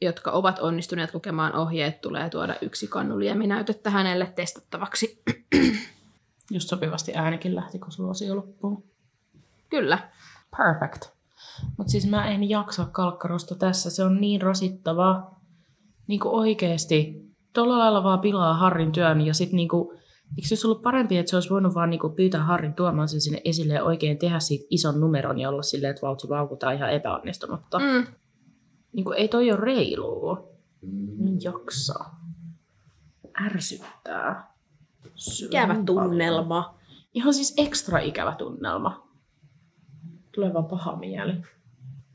[0.00, 5.22] jotka ovat onnistuneet lukemaan ohjeet, tulee tuoda yksi kannulieminäytettä hänelle testattavaksi.
[6.50, 8.86] Just sopivasti äänikin lähti, kun suosio loppuu.
[9.70, 10.10] Kyllä.
[10.56, 11.17] Perfect.
[11.78, 13.90] Mutta siis mä en jaksa kalkkarosta tässä.
[13.90, 15.40] Se on niin rasittavaa.
[16.06, 19.94] Niin kuin oikeesti tuolla lailla vaan pilaa Harrin työn ja sitten niinku,
[20.36, 23.20] eikö se olisi ollut parempi, että se olisi voinut vaan niinku pyytää Harrin tuomaan sen
[23.20, 26.90] sinne esille ja oikein tehdä siitä ison numeron ja olla silleen, että vautsi vaukutaan ihan
[26.90, 27.78] epäonnistunutta.
[27.78, 28.06] Mm.
[28.92, 30.48] Niinku, ei toi ole reilua.
[31.42, 32.04] jaksa.
[33.44, 34.52] Ärsyttää.
[35.44, 36.78] Ikävä Syvän tunnelma.
[37.14, 39.07] Ihan siis ekstra ikävä tunnelma.
[40.38, 41.32] Tulee vaan paha mieli.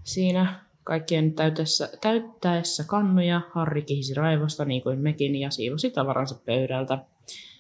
[0.04, 6.98] Siinä kaikkien täytessä, täyttäessä kannuja Harri kihisi raivosta niin kuin mekin ja siivosi tavaransa pöydältä.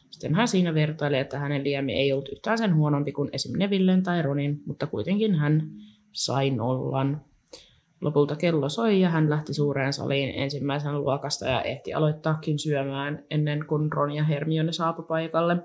[0.09, 3.57] Sitten hän siinä vertaili, että hänen liemi ei ollut yhtään sen huonompi kuin esim.
[3.57, 5.71] Nevillen tai Ronin, mutta kuitenkin hän
[6.11, 7.21] sai nollan.
[8.01, 13.65] Lopulta kello soi ja hän lähti suureen saliin ensimmäisen luokasta ja ehti aloittaakin syömään ennen
[13.67, 15.57] kuin Ron ja Hermione saapu paikalle.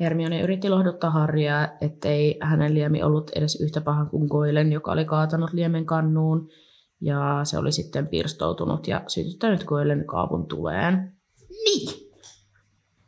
[0.00, 5.04] Hermione yritti lohduttaa Harrya, ettei hänen liemi ollut edes yhtä paha kuin Goilen, joka oli
[5.04, 6.48] kaatanut liemen kannuun,
[7.00, 11.16] ja se oli sitten pirstoutunut ja sytyttänyt Goilen kaapun tuleen.
[11.64, 12.10] Niin!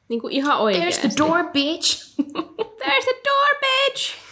[0.09, 1.09] Niin kuin ihan oikeasti.
[1.09, 2.20] There's the door, bitch!
[2.83, 4.27] There's the door, bitch!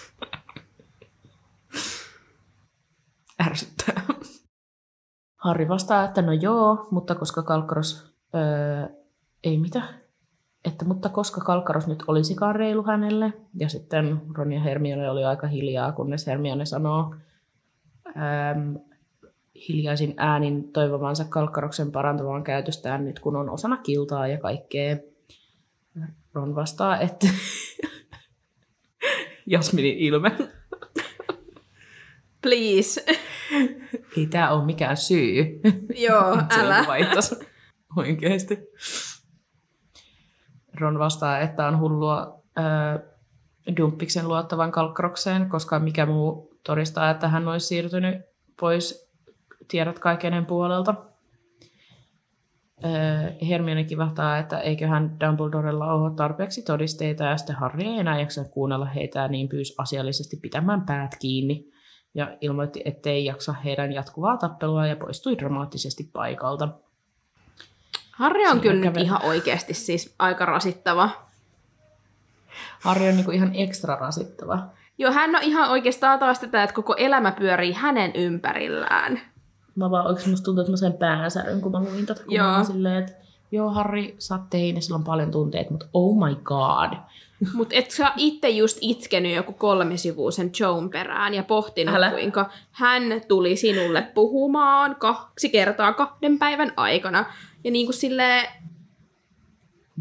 [3.47, 4.03] Ärsyttää.
[5.37, 8.15] Harri vastaa, että no joo, mutta koska Kalkkaros...
[8.35, 8.89] Öö,
[9.45, 10.04] ei mitä?
[10.65, 13.33] Että mutta koska Kalkkaros nyt olisikaan reilu hänelle.
[13.55, 17.15] Ja sitten Ron ja Hermione oli aika hiljaa, kunnes Hermione sanoo
[18.07, 18.79] äm,
[19.69, 24.97] hiljaisin äänin toivomansa Kalkkaroksen parantamaan käytöstään nyt, kun on osana kiltaa ja kaikkea.
[26.33, 27.27] Ron vastaa, että
[29.47, 30.33] Jasminin ilme.
[32.43, 33.05] Please.
[34.17, 35.61] Ei tämä ole mikään syy.
[35.97, 36.85] Joo, älä.
[37.97, 38.59] oikeasti.
[40.81, 42.65] Ron vastaa, että on hullua äh,
[43.77, 48.23] Dumppiksen luottavan kalkkarokseen, koska mikä muu todistaa, että hän olisi siirtynyt
[48.61, 49.11] pois
[49.69, 50.95] tiedot kaikenen puolelta.
[53.49, 58.87] Hermione kivahtaa, että eiköhän Dumbledorella ole tarpeeksi todisteita, ja sitten Harry ei enää jaksa kuunnella
[58.87, 61.71] heitä, niin pyysi asiallisesti pitämään päät kiinni,
[62.15, 66.69] ja ilmoitti, ettei jaksa heidän jatkuvaa tappelua, ja poistui dramaattisesti paikalta.
[68.17, 71.11] Harri on kyllä nyt ihan oikeasti siis aika rasittava.
[72.81, 74.59] Harri on niinku ihan ekstra rasittava.
[74.99, 79.21] Joo, hän on ihan oikeastaan taas tätä, että koko elämä pyörii hänen ympärillään.
[79.77, 82.25] Mä vaan oikeesti musta tuntuu, että mä sain päänsäryn, kun mä luin tätä.
[82.25, 82.65] Kun Joo.
[82.65, 83.13] Silleen, että
[83.53, 86.99] joo, Harri, sä oot teini, sillä on paljon tunteita, mutta oh my god.
[87.53, 92.11] Mutta et sä itse just itkenyt joku kolmisivuisen Joan perään ja pohtinut, Älä.
[92.11, 97.25] Kuinka hän tuli sinulle puhumaan kaksi kertaa kahden päivän aikana.
[97.65, 98.47] Ja niin kuin silleen,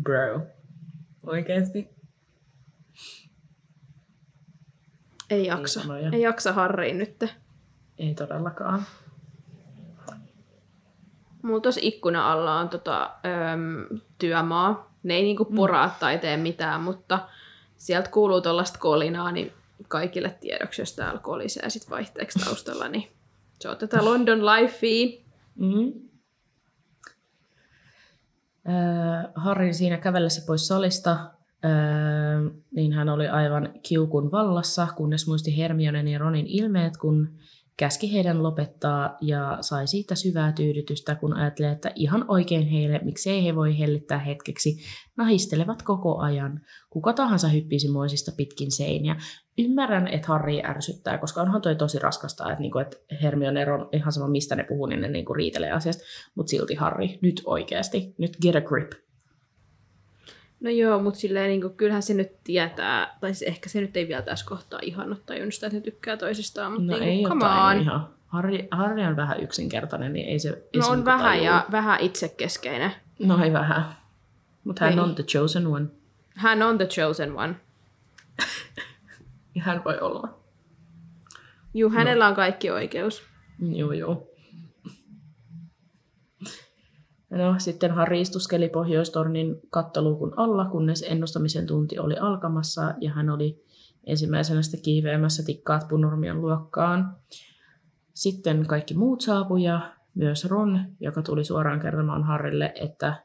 [0.03, 0.41] Bro.
[1.25, 1.93] Oikeesti?
[5.29, 5.81] ei jaksa.
[5.81, 6.09] sanoja.
[6.13, 7.35] Ei jaksa Harriin nyt.
[7.97, 8.85] Ei todellakaan.
[11.41, 14.92] Mulla tuossa ikkuna alla on tota, öm, työmaa.
[15.03, 17.27] Ne ei niinku poraa tai tee mitään, mutta
[17.77, 19.51] sieltä kuuluu tuollaista kolinaa, niin
[19.87, 23.07] kaikille tiedoksi, jos täällä kolisee sit vaihteeksi taustalla, niin
[23.59, 25.23] se on tätä London Lifea.
[25.55, 26.09] Mm-hmm.
[28.69, 35.57] Äh, Harrin siinä kävellessä pois salista, äh, niin hän oli aivan kiukun vallassa, kunnes muisti
[35.57, 37.29] Hermionen ja Ronin ilmeet, kun
[37.77, 43.45] käski heidän lopettaa ja sai siitä syvää tyydytystä, kun ajattelee, että ihan oikein heille, miksei
[43.45, 44.77] he voi hellittää hetkeksi,
[45.17, 46.61] nahistelevat koko ajan.
[46.89, 49.15] Kuka tahansa hyppisi moisista pitkin seiniä.
[49.57, 54.11] Ymmärrän, että Harry ärsyttää, koska onhan toi tosi raskasta, että, niinku, että Hermione Ron, ihan
[54.11, 56.03] sama mistä ne puhuu, niin ne niinku riitelee asiasta.
[56.35, 58.91] Mutta silti Harry, nyt oikeasti, nyt get a grip.
[60.63, 63.97] No joo, mutta silleen niin kuin, kyllähän se nyt tietää, tai siis ehkä se nyt
[63.97, 67.23] ei vielä tässä kohtaa ihan tajunnut sitä, että ne tykkää toisistaan, mutta No niin ei
[67.23, 67.81] come on.
[67.81, 68.07] ihan.
[68.27, 70.49] Harry, Harry on vähän yksinkertainen, niin ei se...
[70.49, 71.45] Ei No se on niinku vähän tajuu.
[71.45, 72.91] ja vähän itsekeskeinen.
[73.19, 73.83] No ei vähän.
[74.63, 74.99] Mutta hän Ei.
[74.99, 75.85] on the chosen one.
[76.35, 77.55] Hän on the chosen one.
[79.55, 80.29] Ja hän voi olla.
[81.73, 83.23] Juu, hänellä on kaikki oikeus.
[83.75, 84.27] Joo, joo.
[87.37, 93.63] No, sitten Harry istuskeli pohjoistornin kattoluukun alla, kunnes ennustamisen tunti oli alkamassa ja hän oli
[94.07, 97.15] ensimmäisenä sitten kiiveämässä tikkaat punurmion luokkaan.
[98.13, 103.23] Sitten kaikki muut saapui ja myös Ron, joka tuli suoraan kertomaan Harrille, että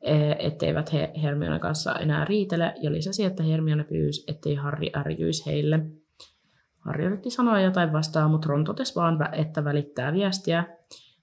[0.00, 5.46] e, etteivät he Hermione kanssa enää riitele, ja lisäsi, että Hermione pyysi, ettei Harry ärjyisi
[5.46, 5.80] heille.
[6.78, 10.64] Harry yritti sanoa jotain vastaan, mutta Ron totesi vaan, että välittää viestiä,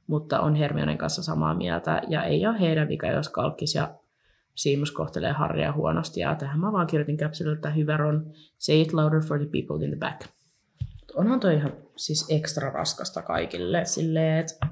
[0.08, 3.96] mutta on Hermionen kanssa samaa mieltä, ja ei ole heidän vika, jos Kalkkis ja
[4.56, 8.94] Seamus kohtelee Harrya huonosti, ja tähän mä vaan kirjoitin käpsille, että hyvä Ron, say it
[8.94, 10.22] louder for the people in the back.
[11.16, 14.68] Onhan toi ihan siis ekstra raskasta kaikille, silleen, että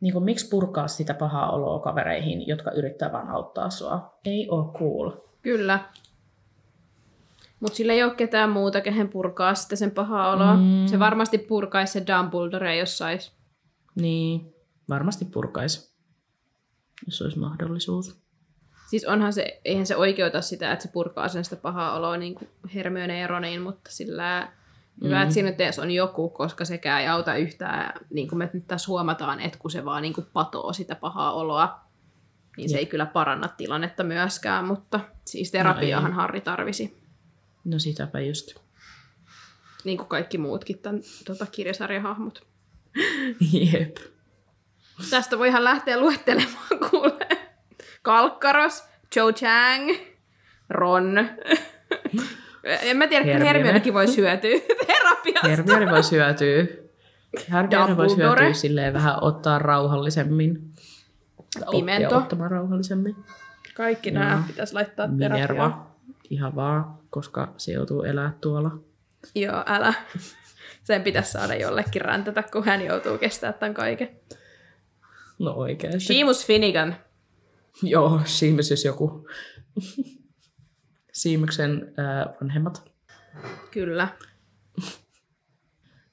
[0.00, 4.18] niin kuin, miksi purkaa sitä pahaa oloa kavereihin, jotka yrittää vaan auttaa sua?
[4.24, 5.10] Ei oo cool.
[5.42, 5.80] Kyllä.
[7.60, 10.56] Mutta sillä ei ole ketään muuta, kehen purkaa sitten sen pahaa oloa.
[10.56, 10.86] Mm.
[10.86, 13.32] Se varmasti purkaisi se Dumbledore, jos sais.
[13.94, 14.54] Niin,
[14.88, 15.94] varmasti purkaisi,
[17.06, 18.20] jos olisi mahdollisuus.
[18.90, 22.34] Siis onhan se, eihän se oikeuta sitä, että se purkaa sen sitä pahaa oloa niin
[22.34, 24.52] kuin Hermione ja Ronin, mutta sillä
[25.04, 25.22] hyvä, mm.
[25.22, 28.66] että siinä nyt edes on joku, koska sekään ei auta yhtään, niin kuin me nyt
[28.66, 31.80] tässä huomataan, että kun se vaan niin kuin patoo sitä pahaa oloa,
[32.56, 32.72] niin Jep.
[32.72, 36.99] se ei kyllä paranna tilannetta myöskään, mutta siis terapiahan no Harri tarvisi.
[37.64, 38.54] No sitäpä just.
[39.84, 42.46] Niin kuin kaikki muutkin tämän tota, kirjasarjahahmot.
[43.52, 43.96] Jep.
[45.10, 47.28] Tästä voihan lähteä luettelemaan, kuule.
[48.02, 48.84] Kalkkaros,
[49.16, 49.90] Joe Chang,
[50.70, 51.18] Ron.
[52.64, 55.48] en mä tiedä, että Hermionekin voi syötyä terapiasta.
[55.48, 56.66] Hermione voi syötyä.
[57.52, 60.72] Hermione voi syötyä silleen vähän ottaa rauhallisemmin.
[61.70, 62.16] Pimento.
[62.16, 63.16] ottamaan rauhallisemmin.
[63.74, 65.32] Kaikki nämä pitäisi laittaa terapiaan.
[65.32, 65.89] Minerva.
[66.30, 68.70] Ihan vaan, koska se joutuu elää tuolla.
[69.34, 69.94] Joo, älä.
[70.84, 74.20] Sen pitäisi saada jollekin räntätä, kun hän joutuu kestämään tämän kaiken.
[75.38, 76.00] No oikeasti.
[76.00, 76.96] Seamus Finnegan.
[77.82, 79.28] Joo, Seamus jos joku.
[81.12, 82.92] Siimyksen äh, vanhemmat.
[83.70, 84.08] Kyllä.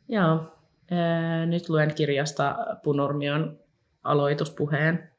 [0.09, 0.57] Joo.
[0.91, 3.59] Äh, nyt luen kirjasta Punormion
[4.03, 5.11] aloituspuheen.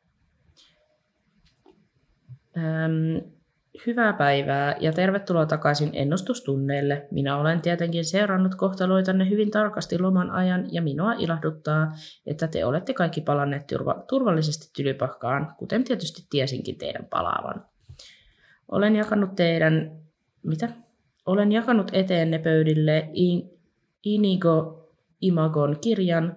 [2.56, 3.37] Ähm,
[3.86, 7.06] Hyvää päivää ja tervetuloa takaisin ennustustunneille.
[7.10, 11.92] Minä olen tietenkin seurannut kohtaloitanne hyvin tarkasti loman ajan ja minua ilahduttaa,
[12.26, 17.64] että te olette kaikki palanneet turva- turvallisesti tylypahkaan, kuten tietysti tiesinkin teidän palaavan.
[18.68, 19.98] Olen jakanut teidän...
[20.42, 20.68] Mitä?
[21.26, 23.08] Olen jakanut eteenne pöydille
[24.04, 24.88] Inigo
[25.20, 26.36] Imagon kirjan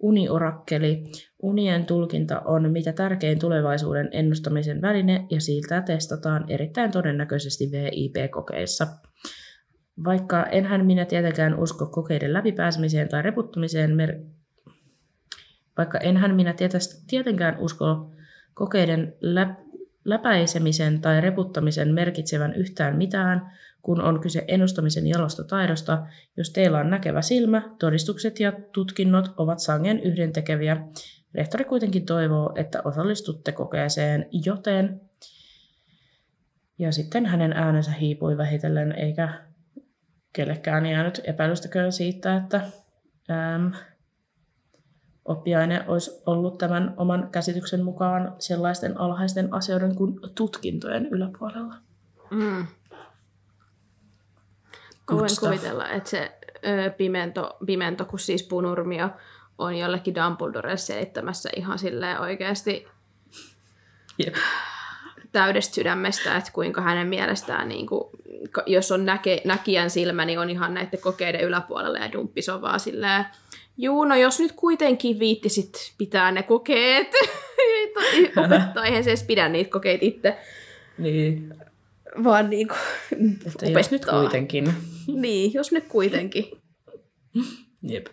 [0.00, 1.04] Uniorakkeli.
[1.42, 8.86] Unien tulkinta on mitä tärkein tulevaisuuden ennustamisen väline ja siltä testataan erittäin todennäköisesti VIP-kokeissa.
[10.04, 14.20] Vaikka enhän minä tietenkään usko kokeiden läpipääsemiseen tai reputtumiseen, mer-
[15.76, 16.54] vaikka enhän minä
[17.06, 18.10] tietenkään usko
[18.54, 19.56] kokeiden lä-
[20.04, 26.06] läpäisemisen tai reputtamisen merkitsevän yhtään mitään, kun on kyse ennustamisen jalosta taidosta,
[26.36, 30.86] jos teillä on näkevä silmä, todistukset ja tutkinnot ovat sangen yhdentekeviä.
[31.34, 35.00] Rehtori kuitenkin toivoo, että osallistutte kokeeseen, joten...
[36.78, 39.28] Ja sitten hänen äänensä hiipui vähitellen, eikä
[40.32, 42.60] kellekään jäänyt epäilystäkään siitä, että
[43.30, 43.72] äm,
[45.24, 51.74] oppiaine olisi ollut tämän oman käsityksen mukaan sellaisten alhaisten asioiden kuin tutkintojen yläpuolella.
[52.30, 52.66] Mm.
[55.10, 56.32] Voin kuvitella, että se
[56.66, 59.10] ö, pimento, pimento, kun siis punurmio,
[59.58, 62.86] on jollekin Dumbledore selittämässä ihan silleen oikeasti
[64.24, 64.34] yep.
[65.32, 68.04] täydestä sydämestä, että kuinka hänen mielestään, niin kuin,
[68.66, 72.80] jos on näke, näkijän silmä, niin on ihan näiden kokeiden yläpuolella ja dumppis on vaan
[72.80, 73.24] silleen,
[73.78, 77.08] juu, no jos nyt kuitenkin viittisit pitää ne kokeet,
[78.44, 80.36] opettaa, eihän se edes pidä niitä kokeita itse.
[80.98, 81.54] Niin.
[82.24, 82.78] Vaan niin kuin,
[83.46, 84.74] Että jos nyt kuitenkin.
[85.06, 86.44] Niin, jos nyt kuitenkin.
[87.82, 88.06] Jep.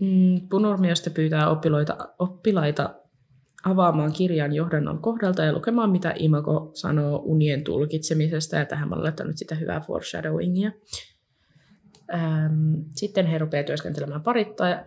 [0.00, 2.94] Mm, Punurmiosta pyytää oppilaita, oppilaita
[3.64, 9.04] avaamaan kirjan johdannon kohdalta ja lukemaan, mitä Imago sanoo unien tulkitsemisesta, ja tähän mä olen
[9.04, 10.72] laittanut sitä hyvää foreshadowingia.
[12.14, 14.22] Ähm, sitten he rupeavat työskentelemään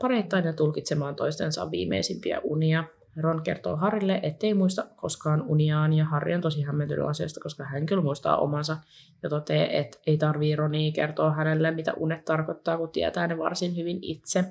[0.02, 2.84] parittain ja tulkitsemaan toistensa viimeisimpiä unia.
[3.18, 7.86] Ron kertoo Harrille, ettei muista koskaan uniaan, ja Harri on tosi hämmentynyt asiasta, koska hän
[7.86, 8.78] kyllä muistaa omansa,
[9.24, 13.76] ja toteaa, että ei tarvii Ronia kertoa hänelle, mitä unet tarkoittaa, kun tietää ne varsin
[13.76, 14.44] hyvin itse.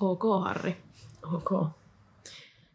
[0.00, 0.76] Ok, Harri.
[1.34, 1.68] Ok.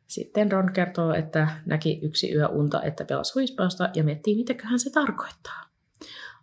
[0.08, 4.90] Sitten Ron kertoo, että näki yksi yö unta, että pelasi huispausta ja miettii, mitäköhän se
[4.90, 5.73] tarkoittaa.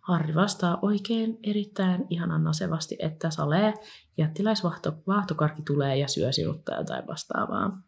[0.01, 3.73] Harri vastaa oikein erittäin ihanan nasevasti, että salee
[4.17, 7.81] jättiläisvaahtokarki tulee ja syö sinut tai jotain vastaavaa.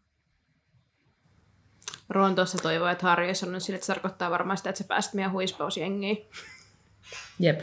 [2.08, 4.88] Ron tuossa toivoo, että Harri on sanonut sille, että se tarkoittaa varmaan sitä, että se
[4.88, 6.28] päästä meidän huispausjengiin.
[7.38, 7.60] Jep.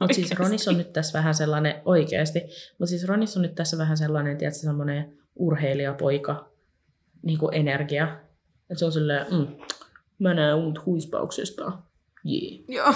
[0.00, 2.40] Mutta siis Ronis on nyt tässä vähän sellainen, oikeasti,
[2.78, 6.50] mutta siis Ronis on nyt tässä vähän sellainen, tiedätkö, semmoinen urheilijapoika
[7.22, 8.20] niin kuin energia.
[8.70, 9.46] Että se on silleen, mm,
[10.18, 11.62] mä näen uut huispauksesta.
[12.26, 12.64] Yeah.
[12.68, 12.94] Joo.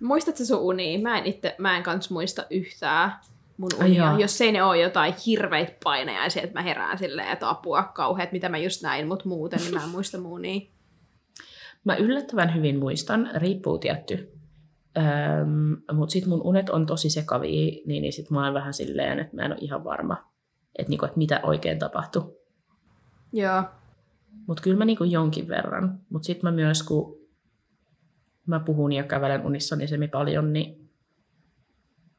[0.00, 0.98] Muistatko sun uni?
[0.98, 3.12] Mä en, itse, mä en kans muista yhtään
[3.56, 4.10] mun unia.
[4.10, 8.32] Ai Jos ei ne ole jotain hirveitä painajaisia, että mä herään silleen, että apua kauheat,
[8.32, 10.60] mitä mä just näin, mutta muuten, niin mä en muista mun unia.
[11.84, 14.32] Mä yllättävän hyvin muistan, riippuu tietty.
[14.96, 19.18] Öm, mutta sitten mun unet on tosi sekavia, niin, niin sit mä oon vähän silleen,
[19.18, 20.16] että mä en ole ihan varma,
[20.78, 22.36] että, niinku, että mitä oikein tapahtui.
[23.32, 23.62] Joo.
[24.46, 26.00] Mutta kyllä mä niinku jonkin verran.
[26.10, 27.17] Mutta sitten mä myös, kun
[28.48, 30.90] mä puhun ja kävelen unissani semi paljon, niin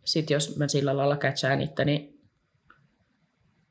[0.06, 2.20] sitten jos mä sillä lailla catchaan itteni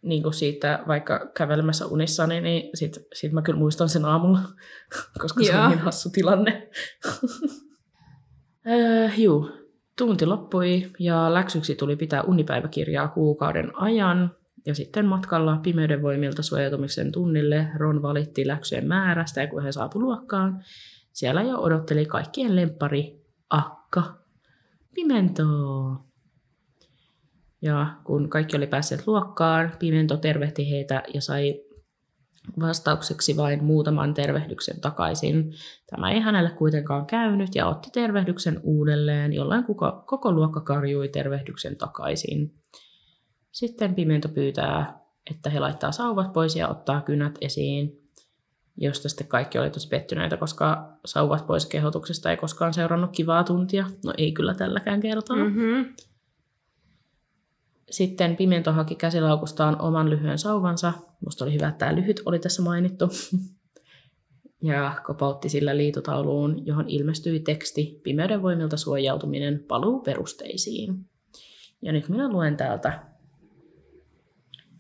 [0.02, 4.38] niin kuin siitä vaikka kävelemässä unissani, niin sit, sit mä kyllä muistan sen aamulla,
[5.22, 5.62] koska se Joo.
[5.62, 6.70] on niin hassu tilanne.
[8.66, 9.50] öö, juu,
[9.98, 14.34] tunti loppui ja läksyksi tuli pitää unipäiväkirjaa kuukauden ajan.
[14.66, 20.00] Ja sitten matkalla pimeyden voimilta suojautumisen tunnille Ron valitti läksyjen määrästä ja kun he saapu
[20.00, 20.64] luokkaan,
[21.18, 24.02] siellä jo odotteli kaikkien lempari Akka.
[24.94, 25.44] Pimento.
[27.62, 31.60] Ja kun kaikki oli päässeet luokkaan, Pimento tervehti heitä ja sai
[32.60, 35.52] vastaukseksi vain muutaman tervehdyksen takaisin.
[35.90, 41.76] Tämä ei hänelle kuitenkaan käynyt ja otti tervehdyksen uudelleen, jolloin koko, koko luokka karjui tervehdyksen
[41.76, 42.54] takaisin.
[43.52, 45.00] Sitten Pimento pyytää,
[45.30, 48.07] että he laittaa sauvat pois ja ottaa kynät esiin,
[48.80, 53.86] josta sitten kaikki oli tosi pettyneitä, koska sauvat pois kehotuksesta ei koskaan seurannut kivaa tuntia.
[54.04, 55.36] No ei kyllä tälläkään kertaa.
[55.36, 55.42] Mm.
[55.42, 55.94] Mm-hmm.
[57.90, 60.92] Sitten Pimento haki käsilaukustaan oman lyhyen sauvansa.
[61.24, 63.08] Musta oli hyvä, että tämä lyhyt oli tässä mainittu.
[64.62, 71.06] Ja kopautti sillä liitutauluun, johon ilmestyi teksti Pimeyden voimilta suojautuminen paluu perusteisiin.
[71.82, 73.02] Ja nyt minä luen täältä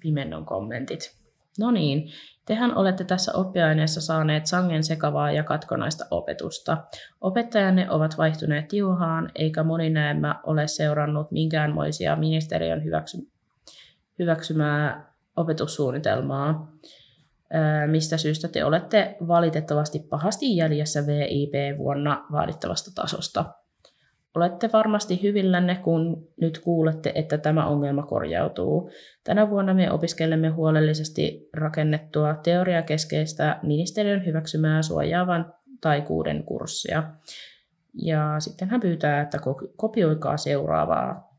[0.00, 1.17] Pimennon kommentit.
[1.58, 2.08] No niin,
[2.46, 6.76] tehän olette tässä oppiaineessa saaneet sangen sekavaa ja katkonaista opetusta.
[7.20, 13.30] Opettajanne ovat vaihtuneet tiuhaan, eikä moni näemmä ole seurannut minkäänmoisia ministeriön hyväksy-
[14.18, 16.72] hyväksymää opetussuunnitelmaa,
[17.86, 23.44] mistä syystä te olette valitettavasti pahasti jäljessä VIP-vuonna vaadittavasta tasosta.
[24.38, 28.90] Olette varmasti hyvillänne, kun nyt kuulette, että tämä ongelma korjautuu.
[29.24, 37.02] Tänä vuonna me opiskelemme huolellisesti rakennettua teoriakeskeistä ministeriön hyväksymää suojaavan taikuuden kurssia.
[38.02, 41.38] Ja sitten hän pyytää, että ko- kopioikaa seuraavaa.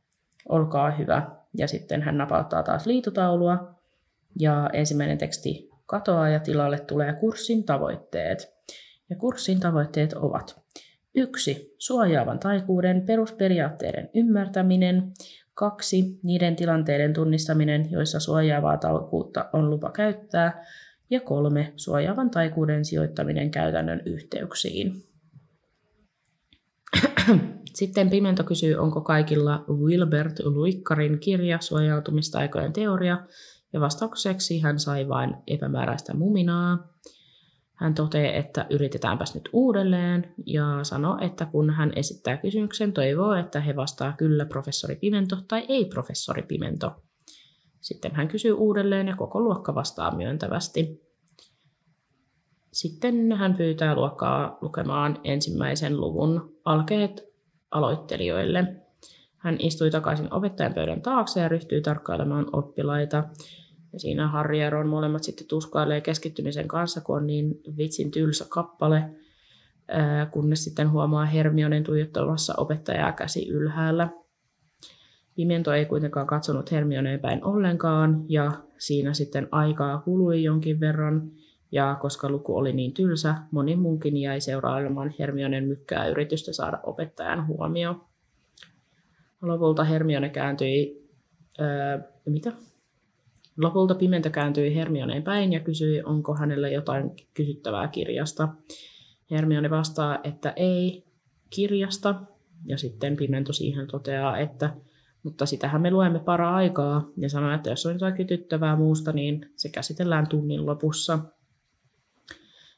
[0.49, 1.27] Olkaa hyvä.
[1.57, 3.75] Ja sitten hän napauttaa taas liitutaulua.
[4.39, 8.53] Ja ensimmäinen teksti katoaa ja tilalle tulee kurssin tavoitteet.
[9.09, 10.61] Ja kurssin tavoitteet ovat
[11.15, 11.75] 1.
[11.77, 15.11] Suojaavan taikuuden perusperiaatteiden ymmärtäminen.
[15.53, 16.19] 2.
[16.23, 20.65] Niiden tilanteiden tunnistaminen, joissa suojaavaa taikuutta on lupa käyttää.
[21.09, 21.73] Ja 3.
[21.75, 25.03] Suojaavan taikuuden sijoittaminen käytännön yhteyksiin.
[27.79, 33.17] Sitten Pimento kysyy, onko kaikilla Wilbert Luikkarin kirja Suojautumistaikojen teoria,
[33.73, 36.93] ja vastaukseksi hän sai vain epämääräistä muminaa.
[37.79, 43.59] Hän toteaa, että yritetäänpäs nyt uudelleen ja sanoo, että kun hän esittää kysymyksen, toivoo, että
[43.59, 46.95] he vastaa kyllä professori Pimento tai ei professori Pimento.
[47.81, 51.01] Sitten hän kysyy uudelleen ja koko luokka vastaa myöntävästi.
[52.73, 57.23] Sitten hän pyytää luokkaa lukemaan ensimmäisen luvun alkeet
[57.71, 58.75] aloittelijoille.
[59.37, 63.23] Hän istui takaisin opettajan pöydän taakse ja ryhtyi tarkkailemaan oppilaita.
[63.93, 68.45] Ja siinä Harri ja Ron molemmat sitten tuskailee keskittymisen kanssa, kun on niin vitsin tylsä
[68.49, 69.03] kappale,
[70.31, 74.09] kunnes sitten huomaa Hermionen tuijottamassa opettajaa käsi ylhäällä.
[75.35, 81.31] Pimento ei kuitenkaan katsonut Hermioneen päin ollenkaan, ja siinä sitten aikaa kului jonkin verran,
[81.71, 87.47] ja koska luku oli niin tylsä, moni muunkin jäi seurailemaan Hermionen mykkää yritystä saada opettajan
[87.47, 88.05] huomio.
[89.41, 91.09] Lopulta Hermione kääntyi...
[91.61, 92.51] Öö, mitä?
[93.57, 98.47] Lopulta Pimento kääntyi Hermioneen päin ja kysyi, onko hänellä jotain kysyttävää kirjasta.
[99.31, 101.03] Hermione vastaa, että ei
[101.49, 102.21] kirjasta.
[102.65, 104.73] Ja sitten Pimento siihen toteaa, että
[105.23, 109.51] mutta sitähän me luemme para aikaa ja sanoo, että jos on jotain kytyttävää muusta, niin
[109.55, 111.19] se käsitellään tunnin lopussa.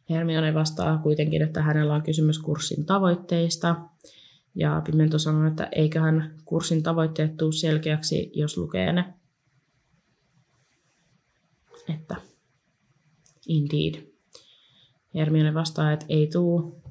[0.10, 3.76] Hermione vastaa kuitenkin, että hänellä on kysymys kurssin tavoitteista.
[4.56, 9.14] Ja Pimento sanoo, että eiköhän kurssin tavoitteet tule selkeäksi, jos lukee ne.
[11.94, 12.16] Että
[13.48, 14.12] indeed.
[15.16, 16.84] Hermione vastaa, että ei tuu,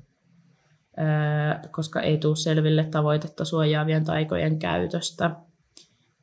[1.71, 5.37] koska ei tuu selville tavoitetta suojaavien taikojen käytöstä.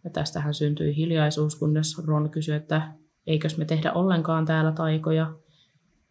[0.03, 2.93] Ja tästähän syntyi hiljaisuus, kunnes Ron kysyi, että
[3.27, 5.33] eikös me tehdä ollenkaan täällä taikoja,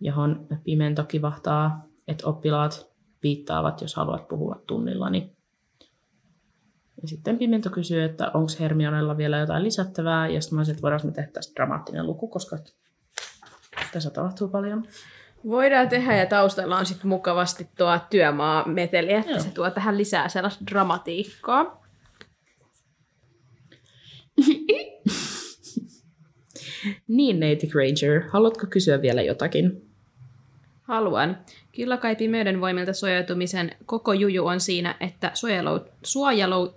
[0.01, 2.87] johon Pimento kivahtaa, että oppilaat
[3.23, 5.36] viittaavat, jos haluat puhua tunnillani.
[7.03, 10.82] Ja sitten Pimento kysyy, että onko Hermionella vielä jotain lisättävää, ja sitten mä olisin, että
[10.82, 12.59] voidaanko me tehdä tästä dramaattinen luku, koska
[13.92, 14.86] tässä tapahtuu paljon.
[15.47, 19.40] Voidaan tehdä ja taustalla on sitten mukavasti tuo työmaa-meteli, että Joo.
[19.40, 21.82] se tuo tähän lisää sellaista dramatiikkaa.
[27.09, 29.90] Niin, Neiti Granger, haluatko kysyä vielä jotakin?
[30.82, 31.38] Haluan.
[31.77, 35.81] Kyllä kai pimeyden voimilta suojautumisen koko juju on siinä, että suojelu...
[36.03, 36.74] suojelu...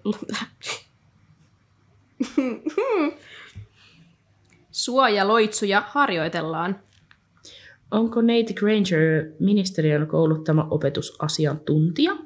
[4.71, 6.79] suojaloitsuja harjoitellaan.
[7.91, 12.17] Onko Nate Granger ministeriön kouluttama opetusasiantuntija?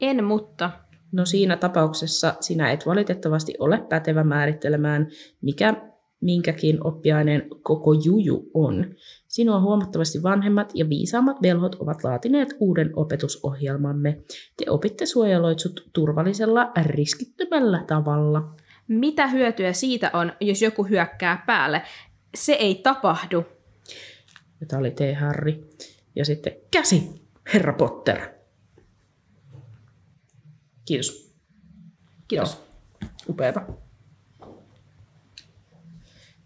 [0.00, 0.70] En, mutta
[1.12, 5.08] No siinä tapauksessa sinä et valitettavasti ole pätevä määrittelemään,
[5.42, 5.74] mikä
[6.20, 8.94] minkäkin oppiaineen koko juju on.
[9.36, 14.20] Sinua huomattavasti vanhemmat ja viisaammat velhot ovat laatineet uuden opetusohjelmamme.
[14.56, 18.54] Te opitte suojaloitsut turvallisella, riskittömällä tavalla.
[18.88, 21.82] mitä hyötyä siitä on, jos joku hyökkää päälle?
[22.34, 23.44] Se ei tapahdu.
[24.60, 25.00] Ja tämä oli T.
[25.20, 25.68] Harry.
[26.14, 27.10] Ja sitten käsi,
[27.54, 28.20] herra Potter.
[30.84, 31.34] Kiitos.
[32.28, 32.52] Kiitos.
[32.52, 33.08] Joo.
[33.28, 33.60] Upeata.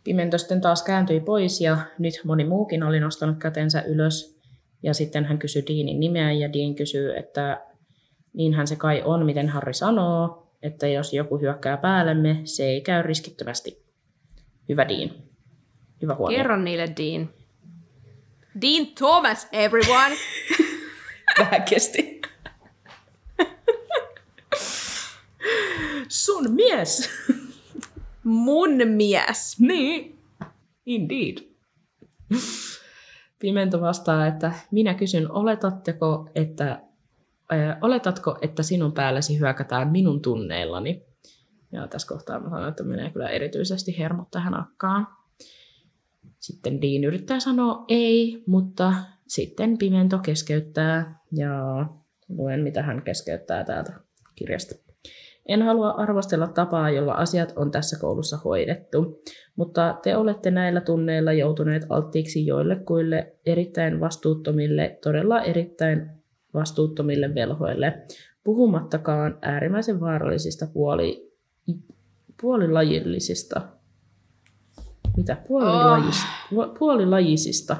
[0.04, 4.40] Pimento sitten taas kääntyi pois ja nyt moni muukin oli nostanut kätensä ylös.
[4.82, 7.60] Ja sitten hän kysyi Deanin nimeä ja Dean kysyy, että
[8.32, 13.02] niinhän se kai on, miten Harry sanoo, että jos joku hyökkää päällemme, se ei käy
[13.02, 13.82] riskittömästi.
[14.68, 15.10] Hyvä Dean.
[16.02, 16.36] Hyvä huomio.
[16.36, 17.30] Kerro niille, Dean.
[18.60, 20.16] Dean Thomas, everyone!
[21.38, 22.20] Vähän kesti.
[26.08, 27.10] Sun mies!
[28.24, 29.60] Mun mies.
[29.60, 30.18] Niin,
[30.86, 31.38] indeed.
[33.38, 36.82] Pimento vastaa, että minä kysyn, oletatteko, että,
[37.52, 41.02] äh, oletatko, että sinun päällesi hyökätään minun tunneillani?
[41.72, 45.06] Ja tässä kohtaa mä sanon, että menee kyllä erityisesti hermot tähän akkaan.
[46.38, 48.94] Sitten Dean yrittää sanoa ei, mutta
[49.26, 51.86] sitten Pimento keskeyttää ja
[52.28, 53.92] luen, mitä hän keskeyttää täältä
[54.34, 54.89] kirjasta.
[55.46, 59.22] En halua arvostella tapaa, jolla asiat on tässä koulussa hoidettu,
[59.56, 66.10] mutta te olette näillä tunneilla joutuneet alttiiksi joillekuille erittäin vastuuttomille, todella erittäin
[66.54, 68.02] vastuuttomille velhoille,
[68.44, 71.32] puhumattakaan äärimmäisen vaarallisista puoli,
[72.40, 73.60] puolilajillisista.
[75.16, 75.36] Mitä?
[75.48, 76.22] Puolilajis,
[76.56, 76.74] oh.
[76.78, 77.76] Puolilajisista.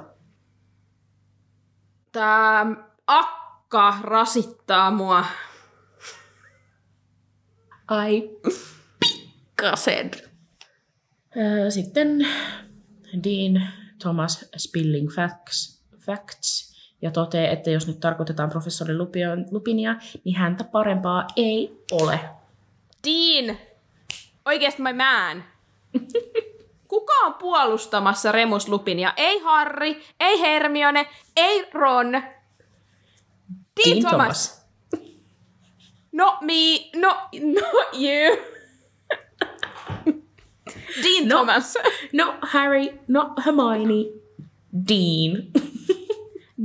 [2.13, 2.67] Tää
[3.07, 5.25] akka rasittaa mua.
[7.91, 8.31] Ai,
[9.01, 10.11] pikkasen.
[11.37, 12.29] Öö, Sitten
[13.25, 13.69] Dean
[14.03, 16.71] Thomas Spilling Facts, Facts
[17.03, 18.95] ja toteaa, että jos nyt tarkoitetaan professori
[19.51, 22.21] Lupinia, niin häntä parempaa ei ole.
[23.07, 23.57] Dean!
[24.45, 25.45] Oikeesti my man.
[26.89, 29.15] Kuka on puolustamassa Remus Lupinia?
[29.17, 32.13] Ei Harry, ei Hermione, ei Ron.
[32.13, 32.23] Dean,
[33.87, 34.49] Dean Thomas.
[34.49, 34.60] Thomas.
[36.13, 38.37] Not me, not, not you.
[41.03, 41.37] Dean No.
[41.37, 41.75] Thomas.
[42.13, 44.05] No Harry, no Hermione,
[44.89, 45.43] Dean.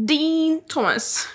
[0.07, 1.27] Dean Thomas.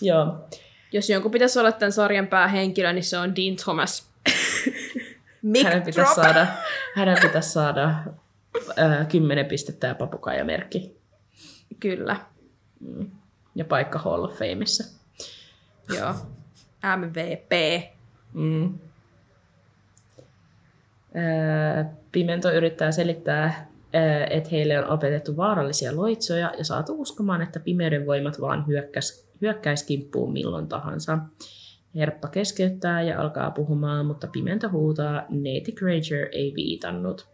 [0.00, 0.48] Joo.
[0.92, 4.08] Jos jonkun pitäisi olla tämän sarjan päähenkilö, niin se on Dean Thomas.
[5.42, 5.84] Mic Hänen drop.
[5.84, 6.46] pitäisi saada,
[6.96, 7.94] hänen pitäisi saada
[8.76, 10.96] ää, 10 pistettä ja papukaijamerkki.
[11.80, 12.16] Kyllä,
[13.54, 14.84] Ja paikka Hall of Fameissa.
[15.96, 16.14] joo.
[16.96, 17.52] MVP.
[18.32, 18.78] Mm.
[21.14, 27.60] Ää, Pimento yrittää selittää, ää, että heille on opetettu vaarallisia loitsoja ja saatu uskomaan, että
[27.60, 31.18] pimeyden voimat vaan hyökkäs, hyökkäis kimppuun milloin tahansa.
[31.94, 37.28] Herppa keskeyttää ja alkaa puhumaan, mutta Pimento huutaa, Neiti Granger ei viitannut.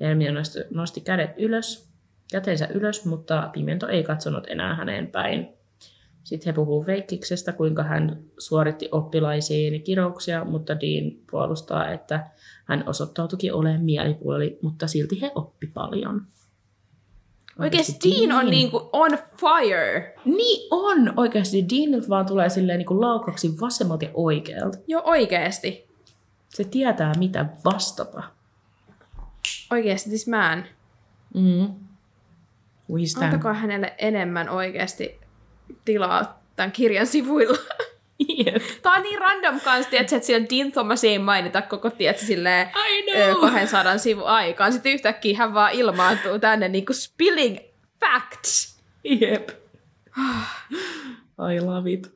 [0.00, 1.85] Hermione nosti kädet ylös,
[2.32, 5.48] käteensä ylös, mutta Pimento ei katsonut enää häneen päin.
[6.24, 12.26] Sitten he puhuu Veikkiksestä, kuinka hän suoritti oppilaisiin kirouksia, mutta Dean puolustaa, että
[12.64, 16.26] hän osoittautuikin olemaan mielipuoli, mutta silti he oppi paljon.
[17.58, 20.14] Oikeesti Dean on niinku on fire.
[20.24, 21.12] Niin on!
[21.16, 24.78] Oikeasti Deanilta vaan tulee silleen niin kuin laukaksi vasemmalta ja oikealta.
[24.86, 25.86] Joo, oikeesti.
[26.48, 28.22] Se tietää, mitä vastata.
[29.70, 30.64] Oikeesti, this man.
[31.34, 31.85] Mm.
[33.06, 33.24] Stand.
[33.24, 35.20] Antakaa hänelle enemmän oikeesti
[35.84, 37.58] tilaa tämän kirjan sivuilla.
[38.28, 38.62] Jep.
[38.82, 42.68] Tää on niin random kans, tiiätkö, että siellä Dean Thomas ei mainita koko, tiedätkö, silleen
[42.68, 43.44] I know.
[43.44, 44.72] ö, 200 sivun aikaan.
[44.72, 47.58] Sitten yhtäkkiä hän vaan ilmaantuu tänne niinku spilling
[48.00, 48.80] facts.
[49.04, 49.48] Jep.
[51.52, 52.15] I love it.